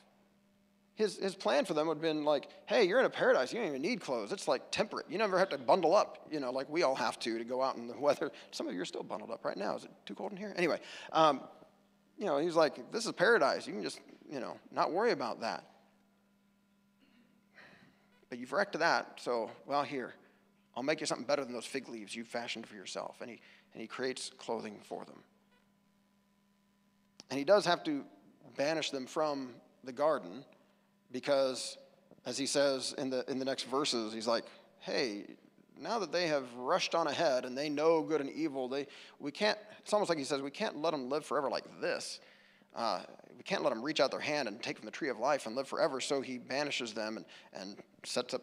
[0.98, 3.52] His, his plan for them would have been like, hey, you're in a paradise.
[3.52, 4.32] You don't even need clothes.
[4.32, 5.06] It's like temperate.
[5.08, 7.62] You never have to bundle up, you know, like we all have to to go
[7.62, 8.32] out in the weather.
[8.50, 9.76] Some of you are still bundled up right now.
[9.76, 10.52] Is it too cold in here?
[10.56, 10.80] Anyway,
[11.12, 11.42] um,
[12.18, 13.64] you know, he's like, this is paradise.
[13.64, 15.62] You can just, you know, not worry about that.
[18.28, 20.14] But you've wrecked that, so, well, here,
[20.76, 23.18] I'll make you something better than those fig leaves you fashioned for yourself.
[23.20, 23.40] And he,
[23.72, 25.22] and he creates clothing for them.
[27.30, 28.04] And he does have to
[28.56, 29.50] banish them from
[29.84, 30.44] the garden
[31.12, 31.78] because,
[32.26, 34.44] as he says in the, in the next verses, he's like,
[34.80, 35.24] hey,
[35.80, 38.86] now that they have rushed on ahead and they know good and evil, they,
[39.18, 42.20] we can't, it's almost like he says, we can't let them live forever like this.
[42.74, 43.00] Uh,
[43.36, 45.46] we can't let them reach out their hand and take from the tree of life
[45.46, 46.00] and live forever.
[46.00, 48.42] So he banishes them and, and sets up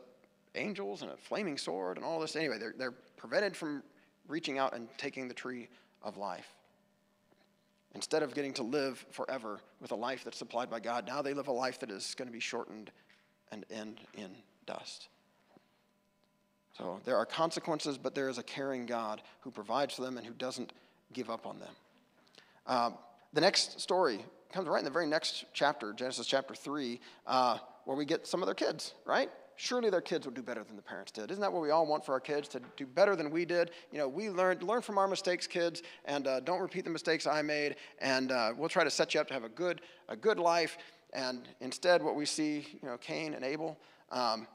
[0.56, 2.36] angels and a flaming sword and all this.
[2.36, 3.84] Anyway, they're, they're prevented from
[4.28, 5.68] reaching out and taking the tree
[6.02, 6.48] of life.
[7.96, 11.34] Instead of getting to live forever with a life that's supplied by God, now they
[11.34, 12.92] live a life that is going to be shortened
[13.52, 14.32] and end in
[14.66, 15.08] dust.
[16.78, 20.28] So there are consequences, but there is a caring God who provides for them and
[20.28, 20.74] who doesn't
[21.14, 21.74] give up on them.
[22.68, 22.98] Um,
[23.32, 24.20] the next story
[24.52, 28.42] comes right in the very next chapter, Genesis chapter 3, uh, where we get some
[28.42, 29.30] of their kids, right?
[29.56, 31.32] Surely their kids will do better than the parents did.
[31.32, 33.72] Isn't that what we all want for our kids to do better than we did?
[33.92, 37.26] You know, we learned learn from our mistakes, kids, and uh, don't repeat the mistakes
[37.28, 37.76] I made.
[38.00, 40.78] And uh, we'll try to set you up to have a good a good life.
[41.14, 43.78] And instead, what we see, you know, Cain and Abel.
[44.12, 44.48] Um,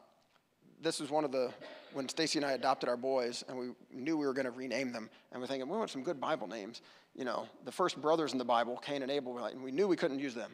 [0.83, 1.53] this was one of the
[1.93, 4.93] when Stacy and I adopted our boys, and we knew we were going to rename
[4.93, 6.83] them, and we're thinking we want some good Bible names.
[7.15, 9.97] You know, the first brothers in the Bible, Cain and Abel, and we knew we
[9.97, 10.53] couldn't use them,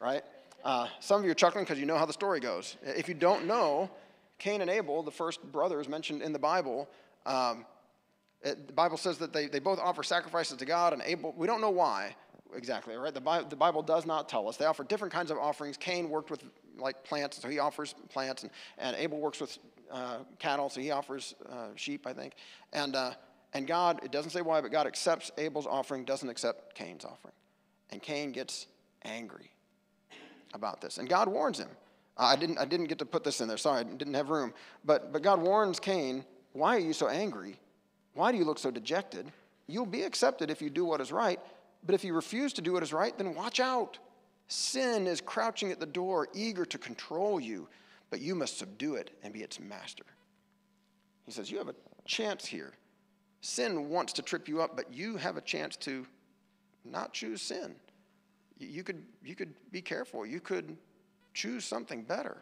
[0.00, 0.22] right?
[0.64, 2.76] Uh, some of you are chuckling because you know how the story goes.
[2.82, 3.90] If you don't know,
[4.38, 6.88] Cain and Abel, the first brothers mentioned in the Bible,
[7.26, 7.66] um,
[8.42, 11.46] it, the Bible says that they, they both offer sacrifices to God, and Abel, we
[11.46, 12.16] don't know why
[12.56, 13.12] exactly, right?
[13.12, 14.56] The Bible, the Bible does not tell us.
[14.56, 15.76] They offer different kinds of offerings.
[15.76, 16.42] Cain worked with
[16.78, 19.58] like plants, so he offers plants, and, and Abel works with
[19.90, 22.34] uh, cattle, so he offers uh, sheep, I think.
[22.72, 23.12] And, uh,
[23.52, 27.34] and God, it doesn't say why, but God accepts Abel's offering, doesn't accept Cain's offering.
[27.90, 28.66] And Cain gets
[29.02, 29.53] angry
[30.54, 30.98] about this.
[30.98, 31.68] And God warns him.
[32.16, 33.56] I, didn't, I didn't get to put this in there.
[33.56, 34.54] Sorry, I didn't have room.
[34.84, 37.58] But, but God warns Cain, Why are you so angry?
[38.14, 39.30] Why do you look so dejected?
[39.66, 41.40] You'll be accepted if you do what is right.
[41.84, 43.98] But if you refuse to do what is right, then watch out.
[44.46, 47.68] Sin is crouching at the door, eager to control you,
[48.10, 50.04] but you must subdue it and be its master.
[51.26, 51.74] He says, You have a
[52.04, 52.72] chance here.
[53.40, 56.06] Sin wants to trip you up, but you have a chance to
[56.84, 57.74] not choose sin
[58.58, 60.24] you could, you could be careful.
[60.24, 60.76] You could
[61.32, 62.38] choose something better.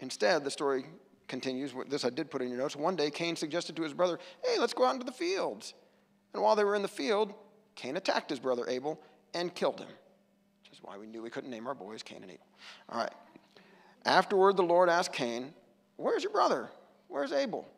[0.00, 0.86] Instead, the story
[1.28, 1.72] continues.
[1.88, 2.74] This I did put in your notes.
[2.74, 5.74] One day, Cain suggested to his brother, Hey, let's go out into the fields.
[6.32, 7.34] And while they were in the field,
[7.74, 9.00] Cain attacked his brother Abel
[9.34, 12.30] and killed him, which is why we knew we couldn't name our boys Cain and
[12.30, 12.46] Abel.
[12.88, 13.12] All right.
[14.04, 15.52] Afterward, the Lord asked Cain,
[15.96, 16.70] Where's your brother?
[17.08, 17.68] Where's Abel?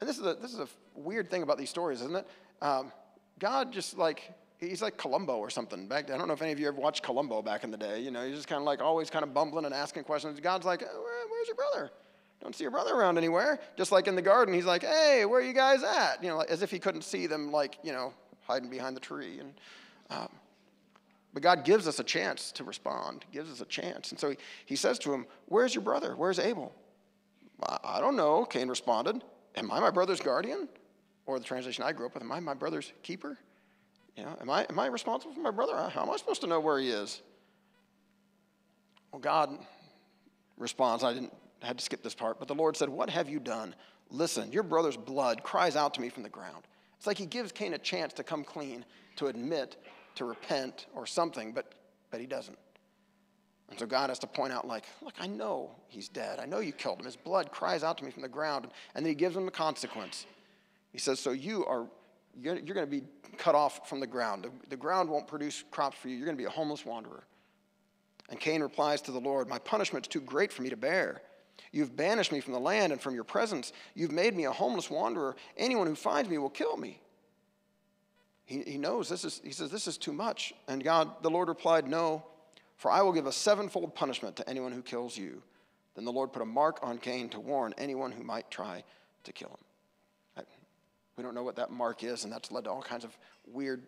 [0.00, 2.26] And this is a, this is a weird thing about these stories, isn't it?
[2.60, 2.90] Um,
[3.38, 5.86] God just like, he's like Columbo or something.
[5.86, 8.00] Back I don't know if any of you ever watched Columbo back in the day.
[8.00, 10.38] You know, he's just kind of like always kind of bumbling and asking questions.
[10.40, 11.90] God's like, Where, Where's your brother?
[12.42, 13.60] Don't see your brother around anywhere.
[13.76, 16.22] Just like in the garden, he's like, Hey, where are you guys at?
[16.22, 19.38] You know, as if he couldn't see them, like, you know, hiding behind the tree.
[19.40, 19.54] And,
[20.10, 20.28] um,
[21.32, 24.10] but God gives us a chance to respond, gives us a chance.
[24.10, 24.36] And so he,
[24.66, 26.14] he says to him, Where's your brother?
[26.16, 26.72] Where's Abel?
[27.62, 29.22] I, I don't know, Cain responded.
[29.56, 30.68] Am I my brother's guardian?
[31.26, 33.38] Or the translation I grew up with, Am I my brother's keeper?
[34.16, 35.76] You know, am I, am I responsible for my brother?
[35.76, 37.22] How am I supposed to know where he is?
[39.12, 39.58] Well, God
[40.58, 41.32] responds, I didn't
[41.62, 43.74] I had to skip this part, but the Lord said, What have you done?
[44.10, 46.64] Listen, your brother's blood cries out to me from the ground.
[46.96, 48.84] It's like he gives Cain a chance to come clean,
[49.16, 49.76] to admit,
[50.16, 51.74] to repent, or something, but,
[52.10, 52.58] but he doesn't.
[53.70, 56.40] And so God has to point out, like, look, I know he's dead.
[56.40, 57.06] I know you killed him.
[57.06, 58.66] His blood cries out to me from the ground.
[58.94, 60.26] And then he gives him a consequence.
[60.92, 61.86] He says, So you are,
[62.38, 63.02] you're, you're going to be
[63.38, 64.44] cut off from the ground.
[64.44, 66.16] The, the ground won't produce crops for you.
[66.16, 67.24] You're going to be a homeless wanderer.
[68.28, 71.22] And Cain replies to the Lord, My punishment's too great for me to bear.
[71.72, 73.72] You've banished me from the land and from your presence.
[73.94, 75.36] You've made me a homeless wanderer.
[75.56, 77.00] Anyone who finds me will kill me.
[78.44, 80.52] He, he knows this is, he says, This is too much.
[80.68, 82.24] And God, the Lord replied, No,
[82.76, 85.42] for I will give a sevenfold punishment to anyone who kills you.
[85.94, 88.84] Then the Lord put a mark on Cain to warn anyone who might try
[89.24, 89.69] to kill him.
[91.20, 93.14] We don't know what that mark is, and that's led to all kinds of
[93.46, 93.82] weird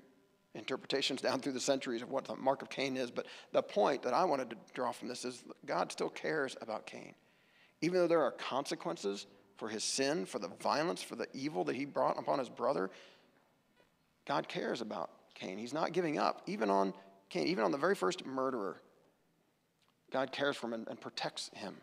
[0.54, 3.10] interpretations down through the centuries of what the mark of Cain is.
[3.10, 6.84] But the point that I wanted to draw from this is God still cares about
[6.84, 7.14] Cain.
[7.80, 9.26] Even though there are consequences
[9.56, 12.90] for his sin, for the violence, for the evil that he brought upon his brother,
[14.26, 15.56] God cares about Cain.
[15.56, 16.92] He's not giving up, even on
[17.30, 18.76] Cain, even on the very first murderer.
[20.10, 21.76] God cares for him and, and protects him.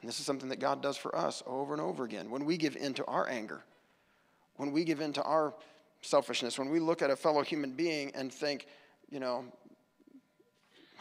[0.00, 2.30] And this is something that God does for us over and over again.
[2.30, 3.64] When we give in to our anger,
[4.56, 5.54] when we give in to our
[6.02, 8.66] selfishness, when we look at a fellow human being and think,
[9.10, 9.44] you know,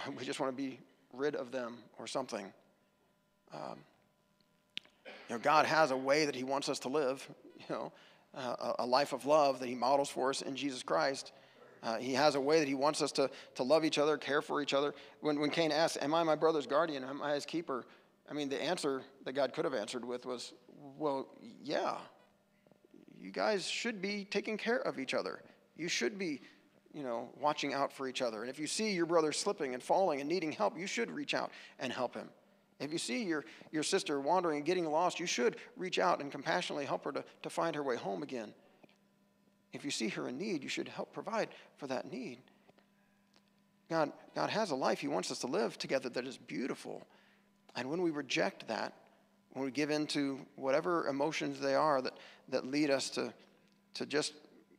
[0.18, 0.80] we just want to be
[1.14, 2.52] rid of them or something.
[3.54, 3.80] Um,
[5.06, 7.28] you know, God has a way that He wants us to live,
[7.58, 7.92] you know,
[8.36, 11.32] uh, a life of love that He models for us in Jesus Christ.
[11.84, 14.42] Uh, he has a way that He wants us to, to love each other, care
[14.42, 14.94] for each other.
[15.22, 17.04] When, when Cain asks, Am I my brother's guardian?
[17.04, 17.86] Am I his keeper?
[18.30, 20.54] I mean, the answer that God could have answered with was,
[20.98, 21.28] Well,
[21.64, 21.98] yeah.
[23.20, 25.42] You guys should be taking care of each other.
[25.76, 26.42] You should be
[26.94, 28.42] you know, watching out for each other.
[28.42, 31.34] And if you see your brother slipping and falling and needing help, you should reach
[31.34, 32.30] out and help him.
[32.80, 36.32] If you see your, your sister wandering and getting lost, you should reach out and
[36.32, 38.54] compassionately help her to, to find her way home again.
[39.74, 42.40] If you see her in need, you should help provide for that need.
[43.90, 47.06] God, God has a life He wants us to live together that is beautiful.
[47.78, 48.94] And when we reject that,
[49.54, 52.14] when we give in to whatever emotions they are that,
[52.50, 53.34] that lead us to,
[53.94, 54.34] to just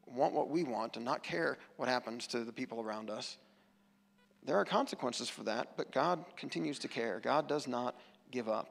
[0.07, 3.39] want what we want and not care what happens to the people around us.
[4.45, 7.21] There are consequences for that, but God continues to care.
[7.21, 7.95] God does not
[8.31, 8.69] give up.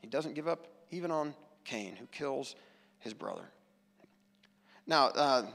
[0.00, 1.34] He doesn't give up even on
[1.64, 2.56] Cain, who kills
[2.98, 3.44] his brother.
[4.86, 5.46] Now, uh,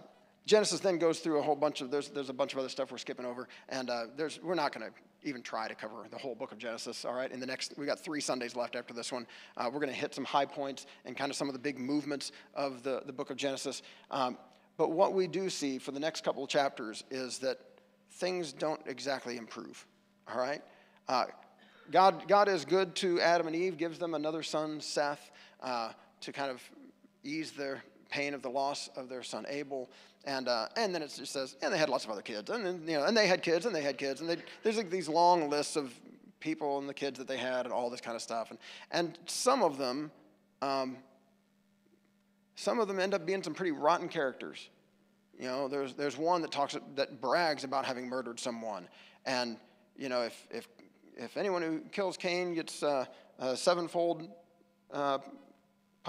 [0.46, 2.92] Genesis then goes through a whole bunch of there's there's a bunch of other stuff
[2.92, 4.94] we're skipping over, and uh, there's we're not going to
[5.24, 7.06] even try to cover the whole book of Genesis.
[7.06, 9.28] All right, in the next we got three Sundays left after this one.
[9.58, 11.80] Uh, we're going to hit some high points and kind of some of the big
[11.80, 13.82] movements of the the book of Genesis.
[14.12, 14.38] Um,
[14.78, 17.60] but what we do see for the next couple of chapters is that
[18.12, 19.86] things don't exactly improve.
[20.32, 20.62] All right?
[21.08, 21.26] Uh,
[21.92, 25.92] God, God is good to Adam and Eve, gives them another son, Seth, uh,
[26.22, 26.62] to kind of
[27.24, 29.90] ease their pain of the loss of their son Abel.
[30.26, 32.50] And, uh, and then it just says, and they had lots of other kids.
[32.50, 34.22] And then, you know, and they had kids, and they had kids.
[34.22, 35.94] And they, there's like these long lists of
[36.40, 38.52] people and the kids that they had and all this kind of stuff.
[38.52, 38.60] And,
[38.92, 40.12] and some of them
[40.62, 40.98] um,
[42.56, 44.70] some of them end up being some pretty rotten characters.
[45.40, 48.88] You know, there's, there's one that talks that brags about having murdered someone,
[49.26, 49.56] and
[49.98, 50.68] you know, if if
[51.16, 53.06] if anyone who kills Cain gets uh,
[53.38, 54.28] a sevenfold
[54.92, 55.20] uh,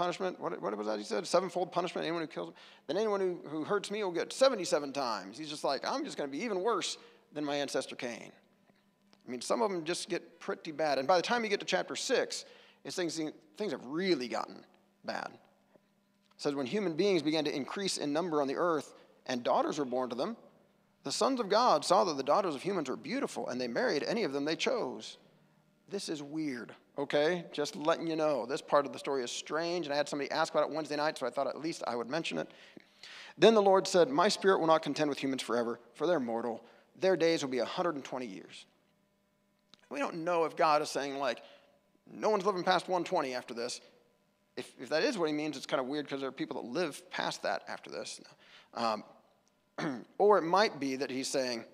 [0.01, 1.25] punishment, what, what was that he said?
[1.27, 2.05] Sevenfold punishment.
[2.05, 2.55] Anyone who kills him,
[2.87, 5.37] then anyone who, who hurts me will get 77 times.
[5.37, 6.97] He's just like, I'm just going to be even worse
[7.33, 8.31] than my ancestor Cain.
[9.27, 11.59] I mean, some of them just get pretty bad, and by the time you get
[11.59, 12.45] to chapter six,
[12.83, 13.19] it's things
[13.57, 14.65] things have really gotten
[15.05, 15.29] bad
[16.41, 18.93] says, When human beings began to increase in number on the earth
[19.27, 20.35] and daughters were born to them,
[21.03, 24.03] the sons of God saw that the daughters of humans were beautiful and they married
[24.03, 25.17] any of them they chose.
[25.91, 27.43] This is weird, okay?
[27.51, 28.45] Just letting you know.
[28.45, 30.95] This part of the story is strange, and I had somebody ask about it Wednesday
[30.95, 32.49] night, so I thought at least I would mention it.
[33.37, 36.63] Then the Lord said, My spirit will not contend with humans forever, for they're mortal.
[37.01, 38.65] Their days will be 120 years.
[39.89, 41.43] We don't know if God is saying, like,
[42.09, 43.81] no one's living past 120 after this.
[44.55, 46.61] If, if that is what he means, it's kind of weird because there are people
[46.61, 48.21] that live past that after this.
[48.75, 49.03] Um,
[50.17, 51.65] or it might be that he's saying,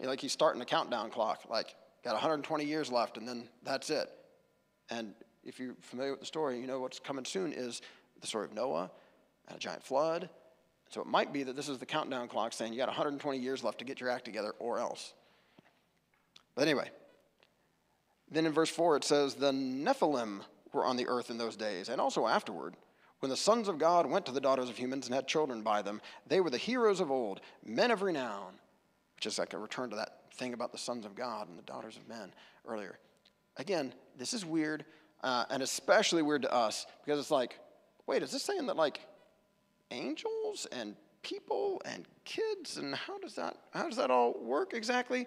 [0.00, 1.74] like he's starting a countdown clock, like,
[2.08, 4.10] got 120 years left, and then that's it.
[4.88, 5.12] And
[5.44, 7.82] if you're familiar with the story, you know what's coming soon is
[8.22, 8.90] the story of Noah
[9.46, 10.30] and a giant flood.
[10.88, 13.62] So it might be that this is the countdown clock saying you got 120 years
[13.62, 15.12] left to get your act together or else.
[16.54, 16.88] But anyway,
[18.30, 20.40] then in verse 4 it says, The Nephilim
[20.72, 22.74] were on the earth in those days, and also afterward.
[23.20, 25.82] When the sons of God went to the daughters of humans and had children by
[25.82, 28.54] them, they were the heroes of old, men of renown,
[29.16, 31.62] which is like a return to that thing about the sons of God and the
[31.62, 32.32] daughters of men
[32.66, 32.98] earlier.
[33.56, 34.84] Again, this is weird,
[35.22, 37.58] uh, and especially weird to us because it's like,
[38.06, 39.00] wait, is this saying that like
[39.90, 45.26] angels and people and kids and how does that how does that all work exactly?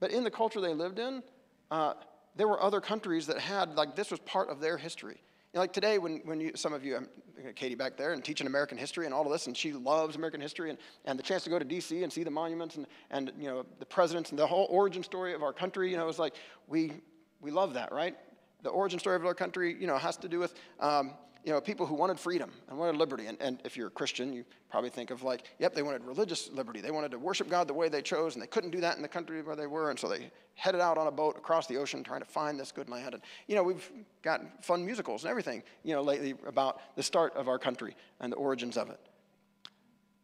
[0.00, 1.22] But in the culture they lived in,
[1.70, 1.94] uh,
[2.36, 5.20] there were other countries that had like this was part of their history.
[5.54, 7.08] Know, like today, when, when you, some of you, um,
[7.54, 10.40] Katie back there, and teaching American history and all of this, and she loves American
[10.40, 12.02] history, and, and the chance to go to D.C.
[12.02, 15.34] and see the monuments and, and you know the presidents and the whole origin story
[15.34, 15.90] of our country.
[15.90, 16.34] You know, it's like
[16.66, 16.92] we
[17.40, 18.16] we love that, right?
[18.62, 21.14] The origin story of our country, you know, has to do with um,
[21.48, 23.24] you know, people who wanted freedom and wanted liberty.
[23.24, 26.50] And, and if you're a Christian, you probably think of like, yep, they wanted religious
[26.52, 26.82] liberty.
[26.82, 29.02] They wanted to worship God the way they chose, and they couldn't do that in
[29.02, 29.88] the country where they were.
[29.88, 32.70] And so they headed out on a boat across the ocean trying to find this
[32.70, 33.14] good land.
[33.14, 33.90] And, you know, we've
[34.20, 38.30] got fun musicals and everything, you know, lately about the start of our country and
[38.30, 39.00] the origins of it.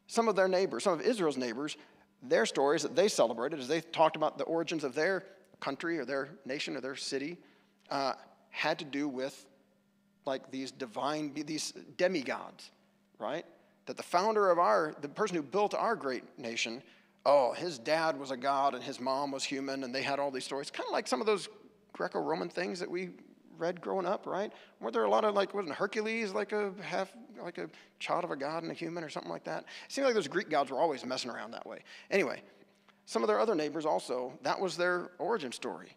[0.07, 1.79] Some of their neighbors, some of Israel's neighbors,
[2.23, 5.25] their stories that they celebrated as they talked about the origins of their
[5.59, 7.39] country or their nation or their city
[7.89, 8.13] uh,
[8.51, 9.47] had to do with
[10.27, 12.71] like these divine, these demigods,
[13.19, 13.45] right?
[13.87, 16.83] That the founder of our, the person who built our great nation,
[17.27, 20.31] oh, his dad was a god and his mom was human, and they had all
[20.31, 20.71] these stories.
[20.71, 21.49] Kind of like some of those
[21.93, 23.11] Greco Roman things that we
[23.57, 24.53] read growing up, right?
[24.81, 27.13] Were there a lot of like, wasn't Hercules like a half,
[27.43, 27.69] like a
[27.99, 29.61] child of a god and a human or something like that?
[29.61, 31.81] It seemed like those Greek gods were always messing around that way.
[32.11, 32.43] Anyway,
[33.07, 35.97] some of their other neighbors also, that was their origin story.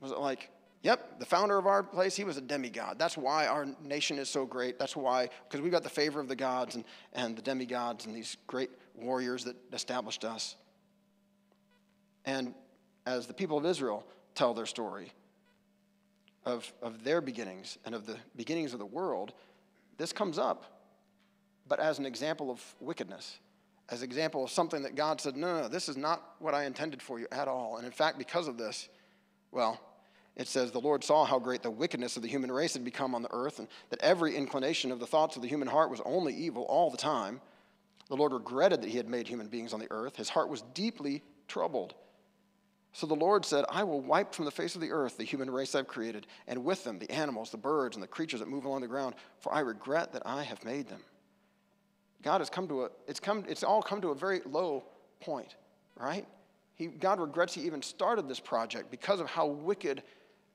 [0.00, 0.50] Was it like,
[0.84, 2.98] Yep, the founder of our place, he was a demigod.
[2.98, 4.78] That's why our nation is so great.
[4.78, 8.14] That's why, because we've got the favor of the gods and, and the demigods and
[8.14, 10.56] these great warriors that established us.
[12.26, 12.54] And
[13.06, 15.10] as the people of Israel tell their story
[16.44, 19.32] of, of their beginnings and of the beginnings of the world,
[19.96, 20.82] this comes up,
[21.66, 23.38] but as an example of wickedness,
[23.88, 26.52] as an example of something that God said, no, no, no, this is not what
[26.52, 27.78] I intended for you at all.
[27.78, 28.90] And in fact, because of this,
[29.50, 29.80] well,
[30.36, 33.14] it says, The Lord saw how great the wickedness of the human race had become
[33.14, 36.00] on the earth, and that every inclination of the thoughts of the human heart was
[36.04, 37.40] only evil all the time.
[38.08, 40.16] The Lord regretted that he had made human beings on the earth.
[40.16, 41.94] His heart was deeply troubled.
[42.92, 45.50] So the Lord said, I will wipe from the face of the earth the human
[45.50, 48.64] race I've created, and with them the animals, the birds, and the creatures that move
[48.64, 51.00] along the ground, for I regret that I have made them.
[52.22, 54.84] God has come to a, it's come, it's all come to a very low
[55.20, 55.56] point,
[55.96, 56.26] right?
[56.76, 60.02] He, God regrets he even started this project because of how wicked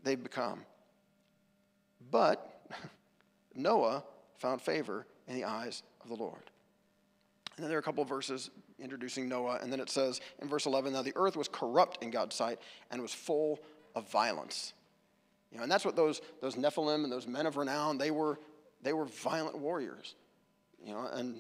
[0.04, 0.66] they've become.
[2.12, 2.62] But
[3.56, 4.04] Noah
[4.38, 6.50] found favor in the eyes of the Lord.
[7.56, 10.48] And then there are a couple of verses introducing Noah, and then it says in
[10.48, 13.60] verse 11, Now the earth was corrupt in God's sight and was full
[13.96, 14.74] of violence.
[15.52, 18.40] You know, and that's what those, those Nephilim and those men of renown, they were,
[18.82, 20.16] they were violent warriors.
[20.84, 21.36] You know, and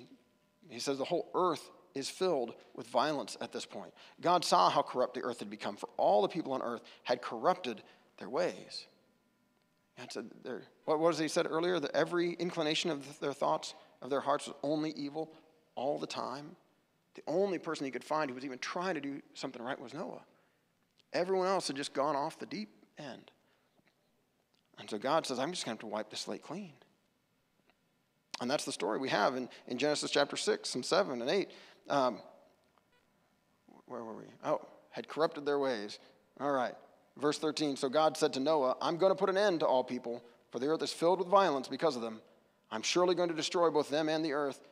[0.67, 3.93] he says the whole earth is filled with violence at this point.
[4.21, 7.21] God saw how corrupt the earth had become, for all the people on earth had
[7.21, 7.81] corrupted
[8.19, 8.87] their ways.
[9.97, 10.29] God said,
[10.85, 11.79] what was he said earlier?
[11.79, 15.33] That every inclination of their thoughts, of their hearts, was only evil
[15.75, 16.55] all the time.
[17.15, 19.93] The only person he could find who was even trying to do something right was
[19.93, 20.21] Noah.
[21.11, 23.31] Everyone else had just gone off the deep end.
[24.77, 26.73] And so God says, I'm just going to have to wipe the slate clean.
[28.39, 31.49] And that's the story we have in, in Genesis chapter 6 and 7 and 8.
[31.89, 32.19] Um,
[33.87, 34.23] where were we?
[34.45, 34.61] Oh,
[34.91, 35.99] had corrupted their ways.
[36.39, 36.75] All right.
[37.17, 39.83] Verse 13 So God said to Noah, I'm going to put an end to all
[39.83, 42.21] people, for the earth is filled with violence because of them.
[42.71, 44.67] I'm surely going to destroy both them and the earth.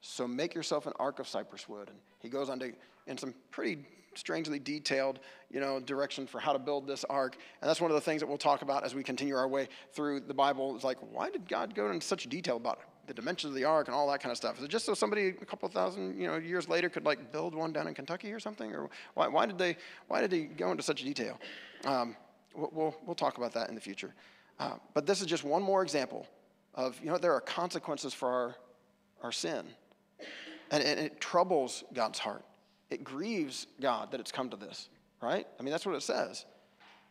[0.00, 1.88] So make yourself an ark of cypress wood.
[1.88, 2.72] And he goes on to,
[3.06, 3.84] in some pretty
[4.14, 7.36] strangely detailed, you know, direction for how to build this ark.
[7.60, 9.68] And that's one of the things that we'll talk about as we continue our way
[9.92, 10.74] through the Bible.
[10.74, 13.88] It's like, why did God go into such detail about the dimensions of the ark
[13.88, 14.58] and all that kind of stuff?
[14.58, 17.54] Is it just so somebody a couple thousand, you know, years later could like build
[17.54, 18.72] one down in Kentucky or something?
[18.72, 21.40] Or why, why did they, why did he go into such detail?
[21.84, 22.14] Um,
[22.54, 24.14] we'll, we'll, we'll, talk about that in the future.
[24.60, 26.26] Uh, but this is just one more example
[26.74, 28.56] of, you know, there are consequences for our,
[29.22, 29.66] our sin.
[30.70, 32.44] And, and it troubles God's heart.
[32.90, 34.88] It grieves God that it's come to this,
[35.22, 35.46] right?
[35.58, 36.44] I mean, that's what it says.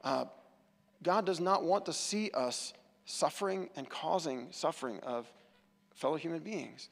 [0.04, 0.26] Uh,
[1.04, 2.74] God does not want to see us
[3.06, 5.32] suffering and causing suffering of
[5.98, 6.90] fellow human beings.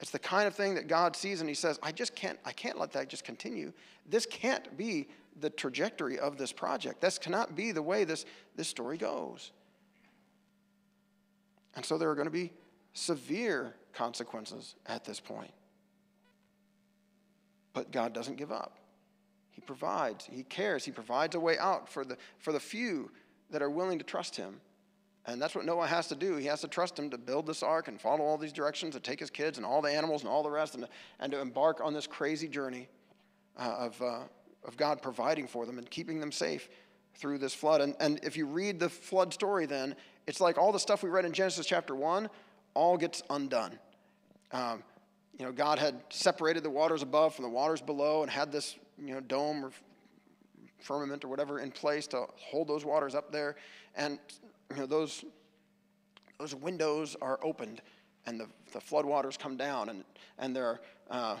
[0.00, 2.52] It's the kind of thing that God sees and he says, I just can't, I
[2.52, 3.72] can't let that just continue.
[4.06, 5.08] This can't be
[5.40, 7.00] the trajectory of this project.
[7.00, 8.26] This cannot be the way this,
[8.56, 9.52] this story goes.
[11.76, 12.52] And so there are going to be
[12.92, 15.52] severe consequences at this point.
[17.72, 18.78] But God doesn't give up.
[19.50, 23.10] He provides, He cares, He provides a way out for the, for the few
[23.50, 24.60] that are willing to trust Him.
[25.26, 26.36] And that's what Noah has to do.
[26.36, 29.00] He has to trust him to build this ark and follow all these directions, to
[29.00, 30.86] take his kids and all the animals and all the rest, and
[31.18, 32.88] and to embark on this crazy journey
[33.56, 34.20] uh, of, uh,
[34.64, 36.68] of God providing for them and keeping them safe
[37.16, 37.80] through this flood.
[37.80, 39.94] And, and if you read the flood story, then
[40.26, 42.28] it's like all the stuff we read in Genesis chapter 1
[42.74, 43.78] all gets undone.
[44.52, 44.82] Um,
[45.38, 48.76] you know, God had separated the waters above from the waters below and had this,
[48.98, 49.70] you know, dome or
[50.78, 53.56] firmament or whatever in place to hold those waters up there.
[53.96, 54.18] And
[54.74, 55.24] you know, those,
[56.38, 57.80] those windows are opened
[58.26, 60.04] and the, the floodwaters come down and,
[60.38, 61.36] and there uh,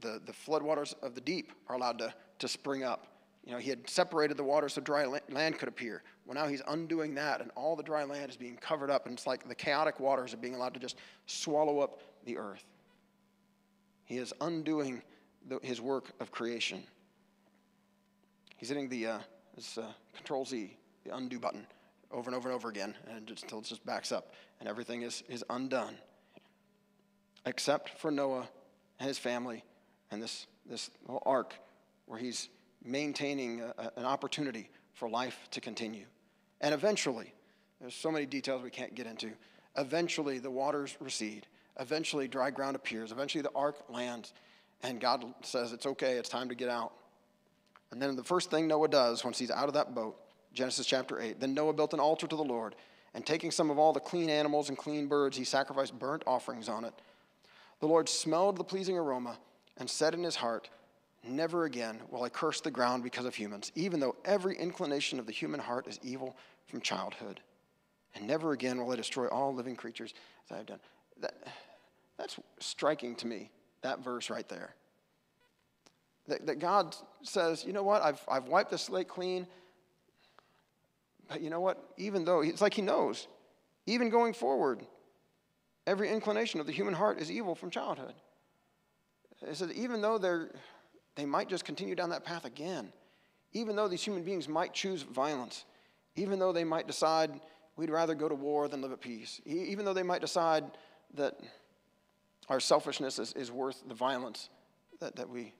[0.00, 3.06] the, the floodwaters of the deep are allowed to, to spring up.
[3.44, 6.02] You know, he had separated the waters so dry land could appear.
[6.26, 9.14] Well, now he's undoing that, and all the dry land is being covered up, and
[9.14, 12.64] it's like the chaotic waters are being allowed to just swallow up the earth.
[14.04, 15.02] He is undoing
[15.48, 16.82] the, his work of creation.
[18.58, 19.18] He's hitting the uh,
[19.78, 19.82] uh,
[20.14, 21.66] Control Z, the undo button
[22.10, 25.02] over and over and over again and just, until it just backs up and everything
[25.02, 25.96] is, is undone.
[27.46, 28.48] Except for Noah
[28.98, 29.64] and his family
[30.10, 31.54] and this, this little ark
[32.06, 32.48] where he's
[32.84, 36.04] maintaining a, a, an opportunity for life to continue.
[36.60, 37.32] And eventually,
[37.80, 39.30] there's so many details we can't get into.
[39.76, 41.46] Eventually, the waters recede.
[41.78, 43.12] Eventually, dry ground appears.
[43.12, 44.34] Eventually, the ark lands.
[44.82, 46.92] And God says, It's okay, it's time to get out.
[47.90, 50.16] And then the first thing Noah does once he's out of that boat
[50.52, 51.40] Genesis chapter 8.
[51.40, 52.74] Then Noah built an altar to the Lord,
[53.14, 56.68] and taking some of all the clean animals and clean birds, he sacrificed burnt offerings
[56.68, 56.94] on it.
[57.80, 59.38] The Lord smelled the pleasing aroma
[59.76, 60.68] and said in his heart,
[61.22, 65.26] Never again will I curse the ground because of humans, even though every inclination of
[65.26, 66.36] the human heart is evil
[66.66, 67.40] from childhood.
[68.14, 70.14] And never again will I destroy all living creatures
[70.46, 70.80] as I have done.
[71.20, 71.34] That,
[72.16, 73.50] that's striking to me,
[73.82, 74.74] that verse right there.
[76.26, 79.46] That, that God says, you know what, I've, I've wiped the slate clean.
[81.30, 81.92] But you know what?
[81.96, 83.28] Even though, it's like he knows,
[83.86, 84.84] even going forward,
[85.86, 88.14] every inclination of the human heart is evil from childhood.
[89.48, 90.50] He says, even though they're,
[91.14, 92.92] they might just continue down that path again,
[93.52, 95.64] even though these human beings might choose violence,
[96.16, 97.40] even though they might decide
[97.76, 100.64] we'd rather go to war than live at peace, even though they might decide
[101.14, 101.38] that
[102.48, 104.50] our selfishness is, is worth the violence
[104.98, 105.54] that, that we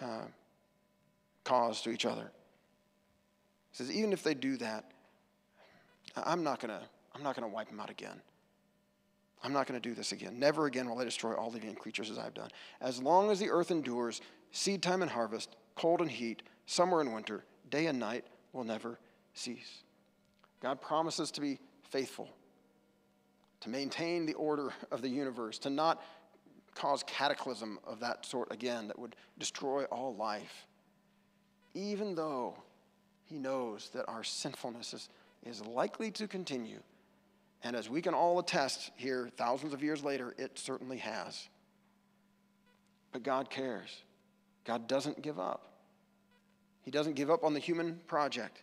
[0.00, 0.24] uh,
[1.44, 2.32] cause to each other.
[3.70, 4.90] He says, even if they do that,
[6.16, 8.20] I'm not going to I'm not going to wipe them out again.
[9.42, 10.38] I'm not going to do this again.
[10.38, 12.50] Never again will I destroy all living creatures as I've done.
[12.80, 14.20] As long as the earth endures,
[14.52, 18.98] seed time and harvest, cold and heat, summer and winter, day and night will never
[19.34, 19.82] cease.
[20.60, 21.58] God promises to be
[21.88, 22.28] faithful,
[23.60, 26.02] to maintain the order of the universe, to not
[26.74, 30.66] cause cataclysm of that sort again that would destroy all life.
[31.74, 32.56] Even though
[33.30, 35.08] he knows that our sinfulness is,
[35.46, 36.80] is likely to continue.
[37.62, 41.48] And as we can all attest here, thousands of years later, it certainly has.
[43.12, 44.02] But God cares.
[44.64, 45.72] God doesn't give up.
[46.82, 48.62] He doesn't give up on the human project,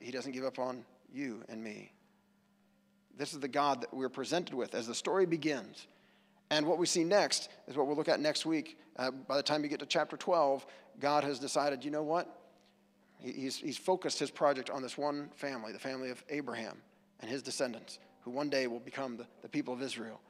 [0.00, 1.92] He doesn't give up on you and me.
[3.16, 5.86] This is the God that we're presented with as the story begins.
[6.50, 8.78] And what we see next is what we'll look at next week.
[8.96, 10.64] Uh, by the time you get to chapter 12,
[10.98, 12.38] God has decided, you know what?
[13.20, 16.78] He's, he's focused his project on this one family, the family of Abraham
[17.20, 20.20] and his descendants, who one day will become the, the people of Israel.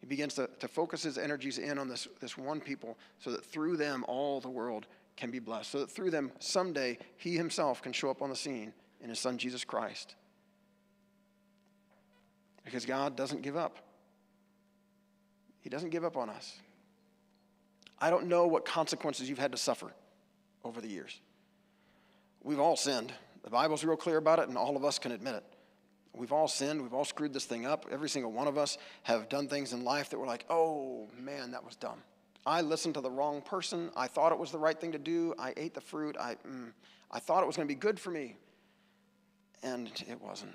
[0.00, 3.44] He begins to, to focus his energies in on this, this one people so that
[3.44, 4.86] through them all the world
[5.16, 8.36] can be blessed, so that through them someday he himself can show up on the
[8.36, 10.16] scene in his son Jesus Christ.
[12.64, 13.78] Because God doesn't give up.
[15.60, 16.54] He doesn't give up on us.
[17.98, 19.94] I don't know what consequences you've had to suffer
[20.64, 21.20] over the years.
[22.44, 23.10] We've all sinned.
[23.42, 25.44] The Bible's real clear about it, and all of us can admit it.
[26.14, 26.82] We've all sinned.
[26.82, 27.86] We've all screwed this thing up.
[27.90, 31.52] Every single one of us have done things in life that we're like, oh man,
[31.52, 32.02] that was dumb.
[32.46, 33.90] I listened to the wrong person.
[33.96, 35.34] I thought it was the right thing to do.
[35.38, 36.16] I ate the fruit.
[36.20, 36.72] I, mm,
[37.10, 38.36] I thought it was going to be good for me.
[39.62, 40.54] And it wasn't.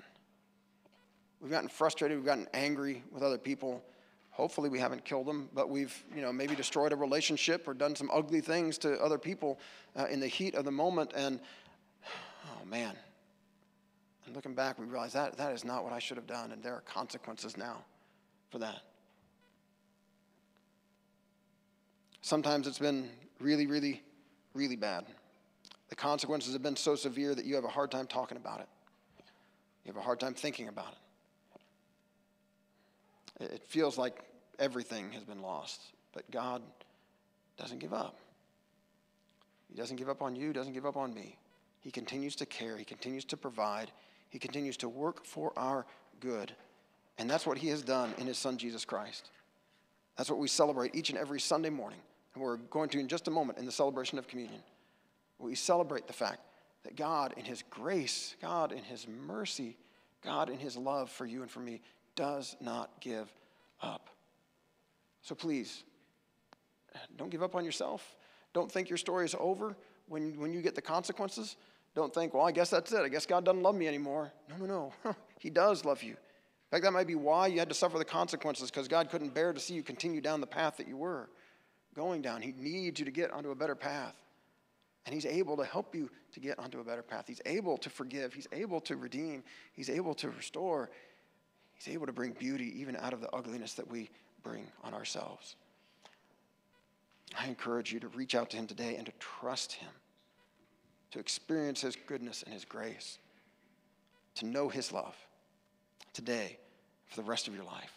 [1.40, 2.16] We've gotten frustrated.
[2.16, 3.82] We've gotten angry with other people.
[4.30, 7.96] Hopefully, we haven't killed them, but we've, you know, maybe destroyed a relationship or done
[7.96, 9.58] some ugly things to other people
[9.96, 11.12] uh, in the heat of the moment.
[11.16, 11.40] And
[12.60, 12.94] oh man.
[14.26, 16.62] And looking back, we realize that that is not what I should have done, and
[16.62, 17.78] there are consequences now
[18.50, 18.82] for that.
[22.22, 23.08] Sometimes it's been
[23.40, 24.02] really, really,
[24.54, 25.06] really bad.
[25.88, 28.68] The consequences have been so severe that you have a hard time talking about it.
[29.84, 30.94] You have a hard time thinking about
[33.40, 33.52] it.
[33.54, 34.22] It feels like
[34.58, 35.80] everything has been lost,
[36.12, 36.62] but God
[37.56, 38.18] doesn't give up.
[39.70, 41.38] He doesn't give up on you, doesn't give up on me.
[41.80, 43.90] He continues to care, He continues to provide,
[44.28, 45.86] He continues to work for our
[46.20, 46.52] good.
[47.18, 49.30] And that's what He has done in His Son, Jesus Christ.
[50.16, 52.00] That's what we celebrate each and every Sunday morning.
[52.34, 54.62] And we're going to in just a moment in the celebration of communion.
[55.38, 56.40] We celebrate the fact
[56.84, 59.76] that God, in His grace, God, in His mercy,
[60.22, 61.80] God, in His love for you and for me,
[62.14, 63.32] does not give
[63.82, 64.10] up.
[65.22, 65.84] So please,
[67.16, 68.16] don't give up on yourself.
[68.52, 69.76] Don't think your story is over
[70.08, 71.56] when, when you get the consequences.
[71.94, 73.00] Don't think, well, I guess that's it.
[73.00, 74.32] I guess God doesn't love me anymore.
[74.48, 75.14] No, no, no.
[75.38, 76.12] he does love you.
[76.12, 79.34] In fact, that might be why you had to suffer the consequences because God couldn't
[79.34, 81.28] bear to see you continue down the path that you were
[81.96, 82.42] going down.
[82.42, 84.14] He needs you to get onto a better path.
[85.04, 87.24] And He's able to help you to get onto a better path.
[87.26, 88.32] He's able to forgive.
[88.32, 89.42] He's able to redeem.
[89.72, 90.90] He's able to restore.
[91.74, 94.10] He's able to bring beauty even out of the ugliness that we
[94.44, 95.56] bring on ourselves.
[97.38, 99.90] I encourage you to reach out to Him today and to trust Him,
[101.10, 103.18] to experience His goodness and His grace,
[104.36, 105.16] to know His love
[106.12, 106.58] today
[107.06, 107.92] for the rest of your life.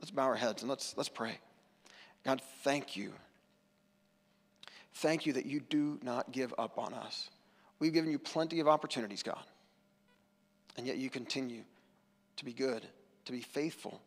[0.00, 1.38] Let's bow our heads and let's, let's pray.
[2.24, 3.12] God, thank you.
[4.94, 7.30] Thank you that you do not give up on us.
[7.78, 9.44] We've given you plenty of opportunities, God,
[10.76, 11.62] and yet you continue
[12.36, 12.86] to be good,
[13.26, 14.00] to be faithful,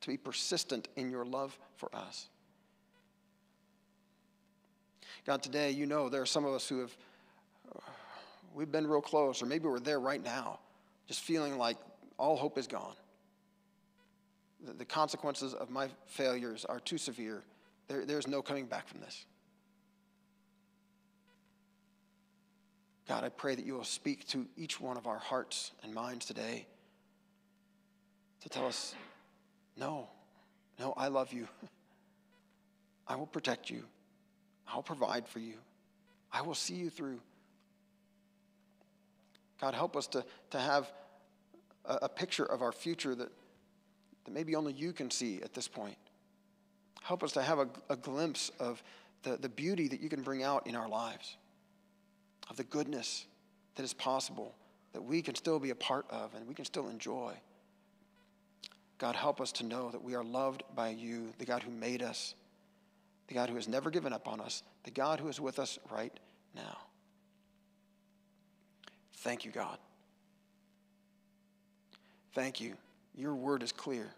[0.00, 2.28] to be persistent in your love for us.
[5.24, 6.96] God, today, you know there are some of us who have,
[8.54, 10.58] we've been real close, or maybe we're there right now,
[11.06, 11.76] just feeling like
[12.18, 12.94] all hope is gone.
[14.64, 17.42] The, the consequences of my failures are too severe.
[17.88, 19.24] There, there's no coming back from this.
[23.08, 26.24] God, I pray that you will speak to each one of our hearts and minds
[26.24, 26.66] today
[28.42, 28.94] to tell us,
[29.76, 30.08] no,
[30.78, 31.48] no, I love you.
[33.08, 33.84] I will protect you.
[34.68, 35.54] I'll provide for you.
[36.32, 37.20] I will see you through.
[39.62, 40.92] God, help us to, to have
[41.84, 43.28] a, a picture of our future that,
[44.24, 45.96] that maybe only you can see at this point.
[47.00, 48.82] Help us to have a, a glimpse of
[49.22, 51.36] the, the beauty that you can bring out in our lives,
[52.50, 53.24] of the goodness
[53.76, 54.52] that is possible,
[54.94, 57.32] that we can still be a part of and we can still enjoy.
[58.98, 62.02] God, help us to know that we are loved by you, the God who made
[62.02, 62.34] us,
[63.28, 65.78] the God who has never given up on us, the God who is with us
[65.88, 66.18] right
[66.52, 66.78] now.
[69.22, 69.78] Thank you, God.
[72.34, 72.74] Thank you.
[73.14, 74.08] Your word is clear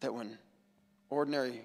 [0.00, 0.38] that when
[1.08, 1.64] ordinary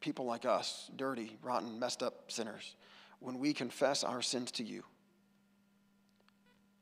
[0.00, 2.74] people like us, dirty, rotten, messed up sinners,
[3.20, 4.82] when we confess our sins to you,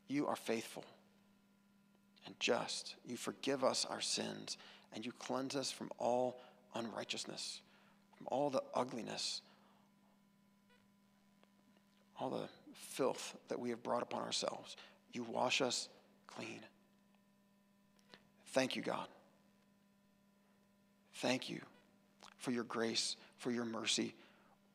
[0.07, 0.85] you are faithful
[2.25, 2.95] and just.
[3.05, 4.57] You forgive us our sins
[4.95, 6.41] and you cleanse us from all
[6.73, 7.61] unrighteousness,
[8.17, 9.41] from all the ugliness,
[12.19, 14.75] all the filth that we have brought upon ourselves.
[15.13, 15.89] You wash us
[16.27, 16.61] clean.
[18.47, 19.07] Thank you, God.
[21.15, 21.61] Thank you
[22.37, 24.13] for your grace, for your mercy.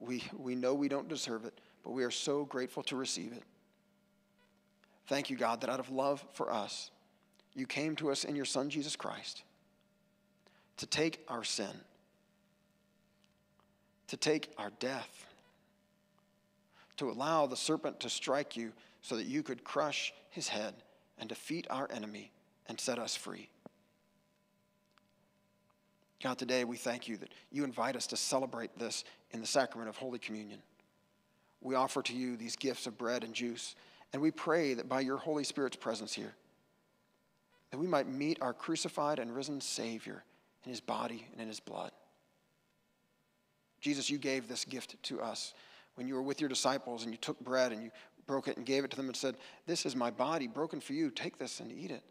[0.00, 3.44] We, we know we don't deserve it, but we are so grateful to receive it.
[5.06, 6.90] Thank you, God, that out of love for us,
[7.54, 9.42] you came to us in your Son, Jesus Christ,
[10.78, 11.72] to take our sin,
[14.08, 15.26] to take our death,
[16.96, 20.74] to allow the serpent to strike you so that you could crush his head
[21.18, 22.30] and defeat our enemy
[22.66, 23.48] and set us free.
[26.22, 29.88] God, today we thank you that you invite us to celebrate this in the sacrament
[29.88, 30.60] of Holy Communion.
[31.60, 33.74] We offer to you these gifts of bread and juice,
[34.12, 36.34] and we pray that by your Holy Spirit's presence here,
[37.70, 40.22] that we might meet our crucified and risen Savior
[40.64, 41.90] in his body and in his blood.
[43.80, 45.54] Jesus, you gave this gift to us
[45.94, 47.90] when you were with your disciples and you took bread and you
[48.26, 49.36] broke it and gave it to them and said,
[49.66, 51.10] This is my body broken for you.
[51.10, 52.02] Take this and eat it.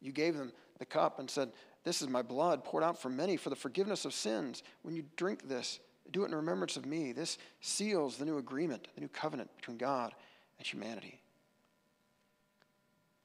[0.00, 1.50] You gave them the cup and said,
[1.84, 4.62] this is my blood poured out for many for the forgiveness of sins.
[4.82, 5.80] When you drink this,
[6.10, 7.12] do it in remembrance of me.
[7.12, 10.14] This seals the new agreement, the new covenant between God
[10.58, 11.20] and humanity.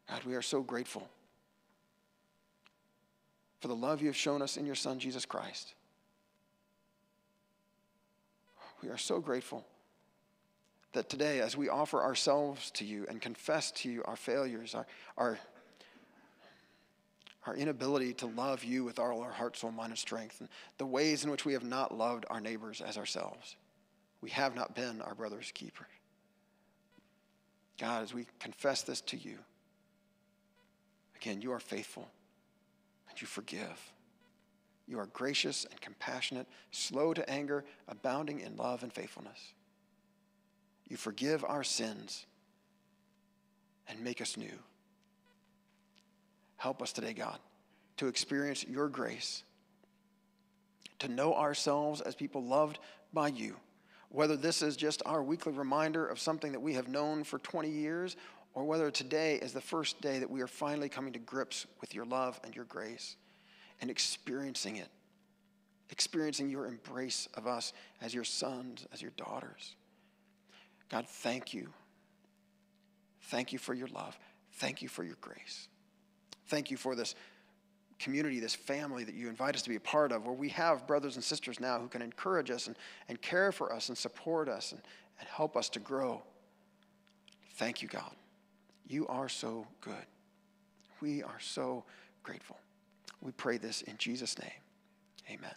[0.10, 1.08] God, we are so grateful
[3.62, 5.74] for the love you have shown us in your Son, Jesus Christ.
[8.84, 9.66] We are so grateful
[10.94, 14.88] that today, as we offer ourselves to you and confess to you our failures, our,
[15.18, 15.40] our,
[17.46, 20.86] our inability to love you with all our heart, soul, mind, and strength, and the
[20.86, 23.56] ways in which we have not loved our neighbors as ourselves,
[24.22, 25.88] we have not been our brother's keeper.
[27.80, 29.38] God, as we confess this to you,
[31.16, 32.10] again, you are faithful
[33.10, 33.92] and you forgive.
[34.88, 39.54] You are gracious and compassionate, slow to anger, abounding in love and faithfulness.
[40.90, 42.26] You forgive our sins
[43.88, 44.60] and make us new.
[46.58, 47.40] Help us today, God,
[47.98, 49.44] to experience your grace,
[51.00, 52.80] to know ourselves as people loved
[53.14, 53.56] by you,
[54.10, 57.70] whether this is just our weekly reminder of something that we have known for 20
[57.70, 58.18] years,
[58.56, 61.94] or whether today is the first day that we are finally coming to grips with
[61.94, 63.16] your love and your grace
[63.80, 64.90] and experiencing it,
[65.92, 69.76] experiencing your embrace of us as your sons, as your daughters.
[70.90, 71.70] God, thank you.
[73.24, 74.18] Thank you for your love.
[74.54, 75.68] Thank you for your grace.
[76.48, 77.16] Thank you for this
[78.00, 80.88] community, this family that you invite us to be a part of, where we have
[80.88, 82.76] brothers and sisters now who can encourage us and,
[83.08, 84.82] and care for us and support us and,
[85.20, 86.24] and help us to grow.
[87.56, 88.16] Thank you, God.
[88.88, 89.94] You are so good.
[91.02, 91.84] We are so
[92.24, 92.58] grateful.
[93.22, 94.52] We pray this in Jesus' name.
[95.30, 95.54] Amen.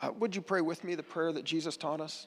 [0.00, 2.26] Uh, would you pray with me the prayer that Jesus taught us?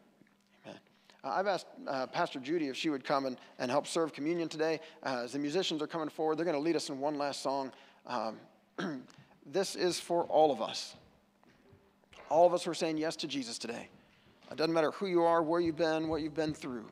[1.23, 4.49] Uh, I've asked uh, Pastor Judy if she would come and, and help serve communion
[4.49, 4.79] today.
[5.03, 7.41] Uh, as the musicians are coming forward, they're going to lead us in one last
[7.43, 7.71] song.
[8.07, 8.37] Um,
[9.45, 10.95] this is for all of us.
[12.29, 13.89] All of us who are saying yes to Jesus today.
[14.49, 16.85] It doesn't matter who you are, where you've been, what you've been through.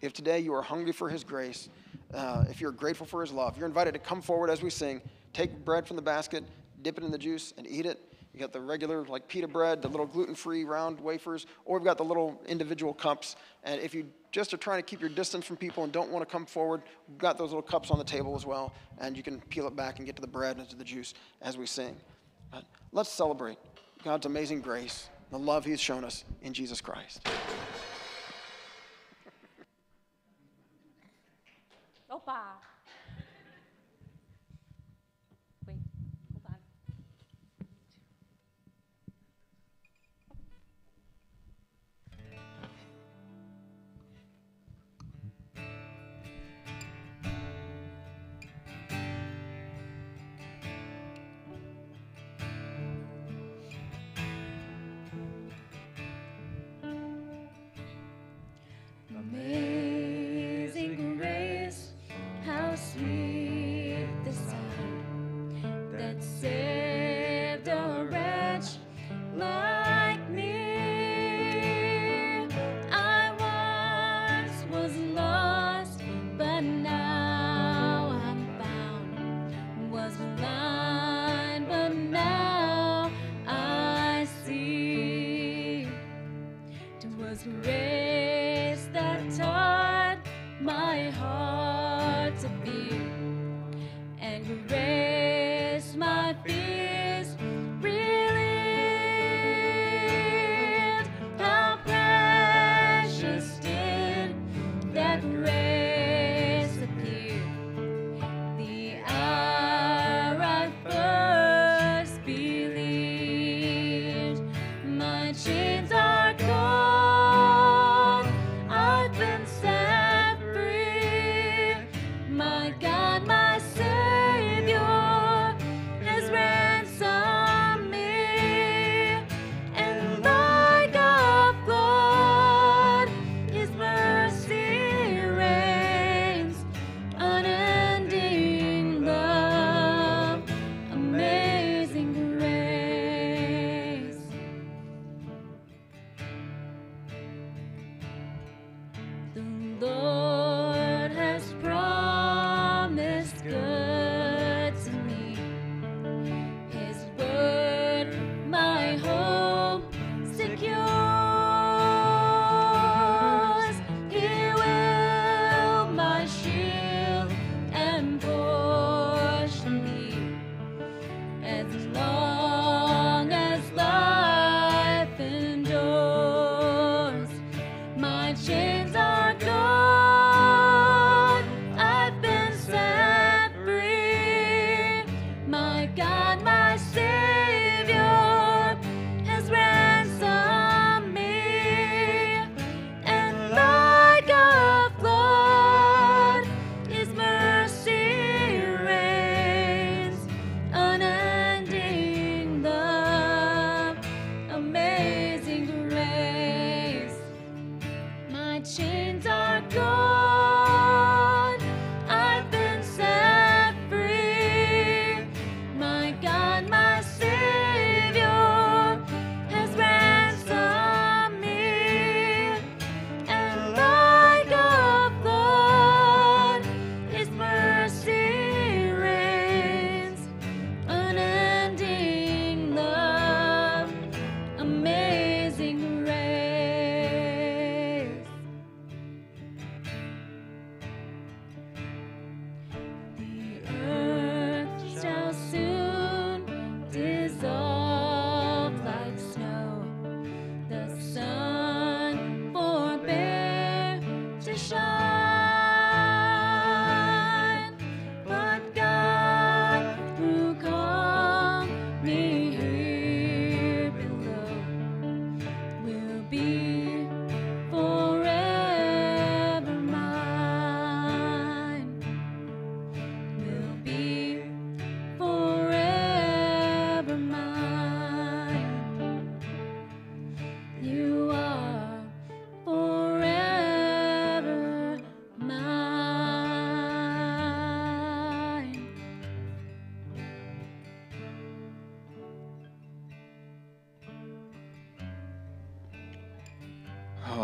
[0.00, 1.68] If today you are hungry for His grace,
[2.12, 5.00] uh, if you're grateful for His love, you're invited to come forward as we sing,
[5.32, 6.44] take bread from the basket,
[6.82, 8.09] dip it in the juice, and eat it.
[8.32, 11.84] You got the regular, like pita bread, the little gluten free round wafers, or we've
[11.84, 13.34] got the little individual cups.
[13.64, 16.26] And if you just are trying to keep your distance from people and don't want
[16.26, 18.72] to come forward, we've got those little cups on the table as well.
[18.98, 21.14] And you can peel it back and get to the bread and to the juice
[21.42, 21.96] as we sing.
[22.52, 23.58] But let's celebrate
[24.04, 27.26] God's amazing grace, the love He's shown us in Jesus Christ.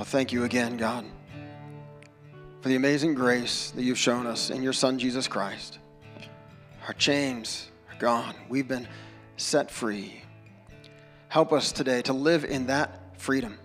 [0.07, 1.05] Thank you again, God,
[2.61, 5.81] for the amazing grace that you've shown us in your Son, Jesus Christ.
[6.87, 8.37] Our chains are gone.
[8.49, 8.87] We've been
[9.37, 10.23] set free.
[11.27, 13.59] Help us today to live in that freedom,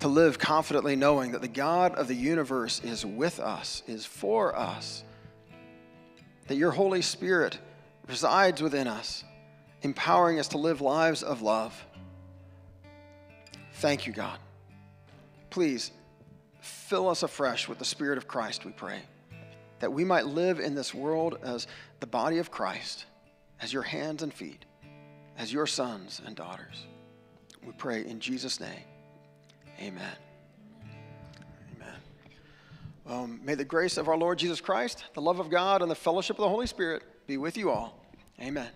[0.00, 4.56] to live confidently knowing that the God of the universe is with us, is for
[4.56, 5.04] us,
[6.48, 7.60] that your Holy Spirit
[8.08, 9.22] resides within us,
[9.82, 11.86] empowering us to live lives of love.
[13.74, 14.40] Thank you, God.
[15.50, 15.90] Please
[16.60, 19.00] fill us afresh with the Spirit of Christ, we pray,
[19.80, 21.66] that we might live in this world as
[22.00, 23.04] the body of Christ,
[23.60, 24.64] as your hands and feet,
[25.36, 26.86] as your sons and daughters.
[27.64, 28.84] We pray in Jesus' name.
[29.80, 30.12] Amen.
[31.76, 31.94] Amen.
[33.06, 35.96] Um, may the grace of our Lord Jesus Christ, the love of God, and the
[35.96, 37.98] fellowship of the Holy Spirit be with you all.
[38.40, 38.68] Amen.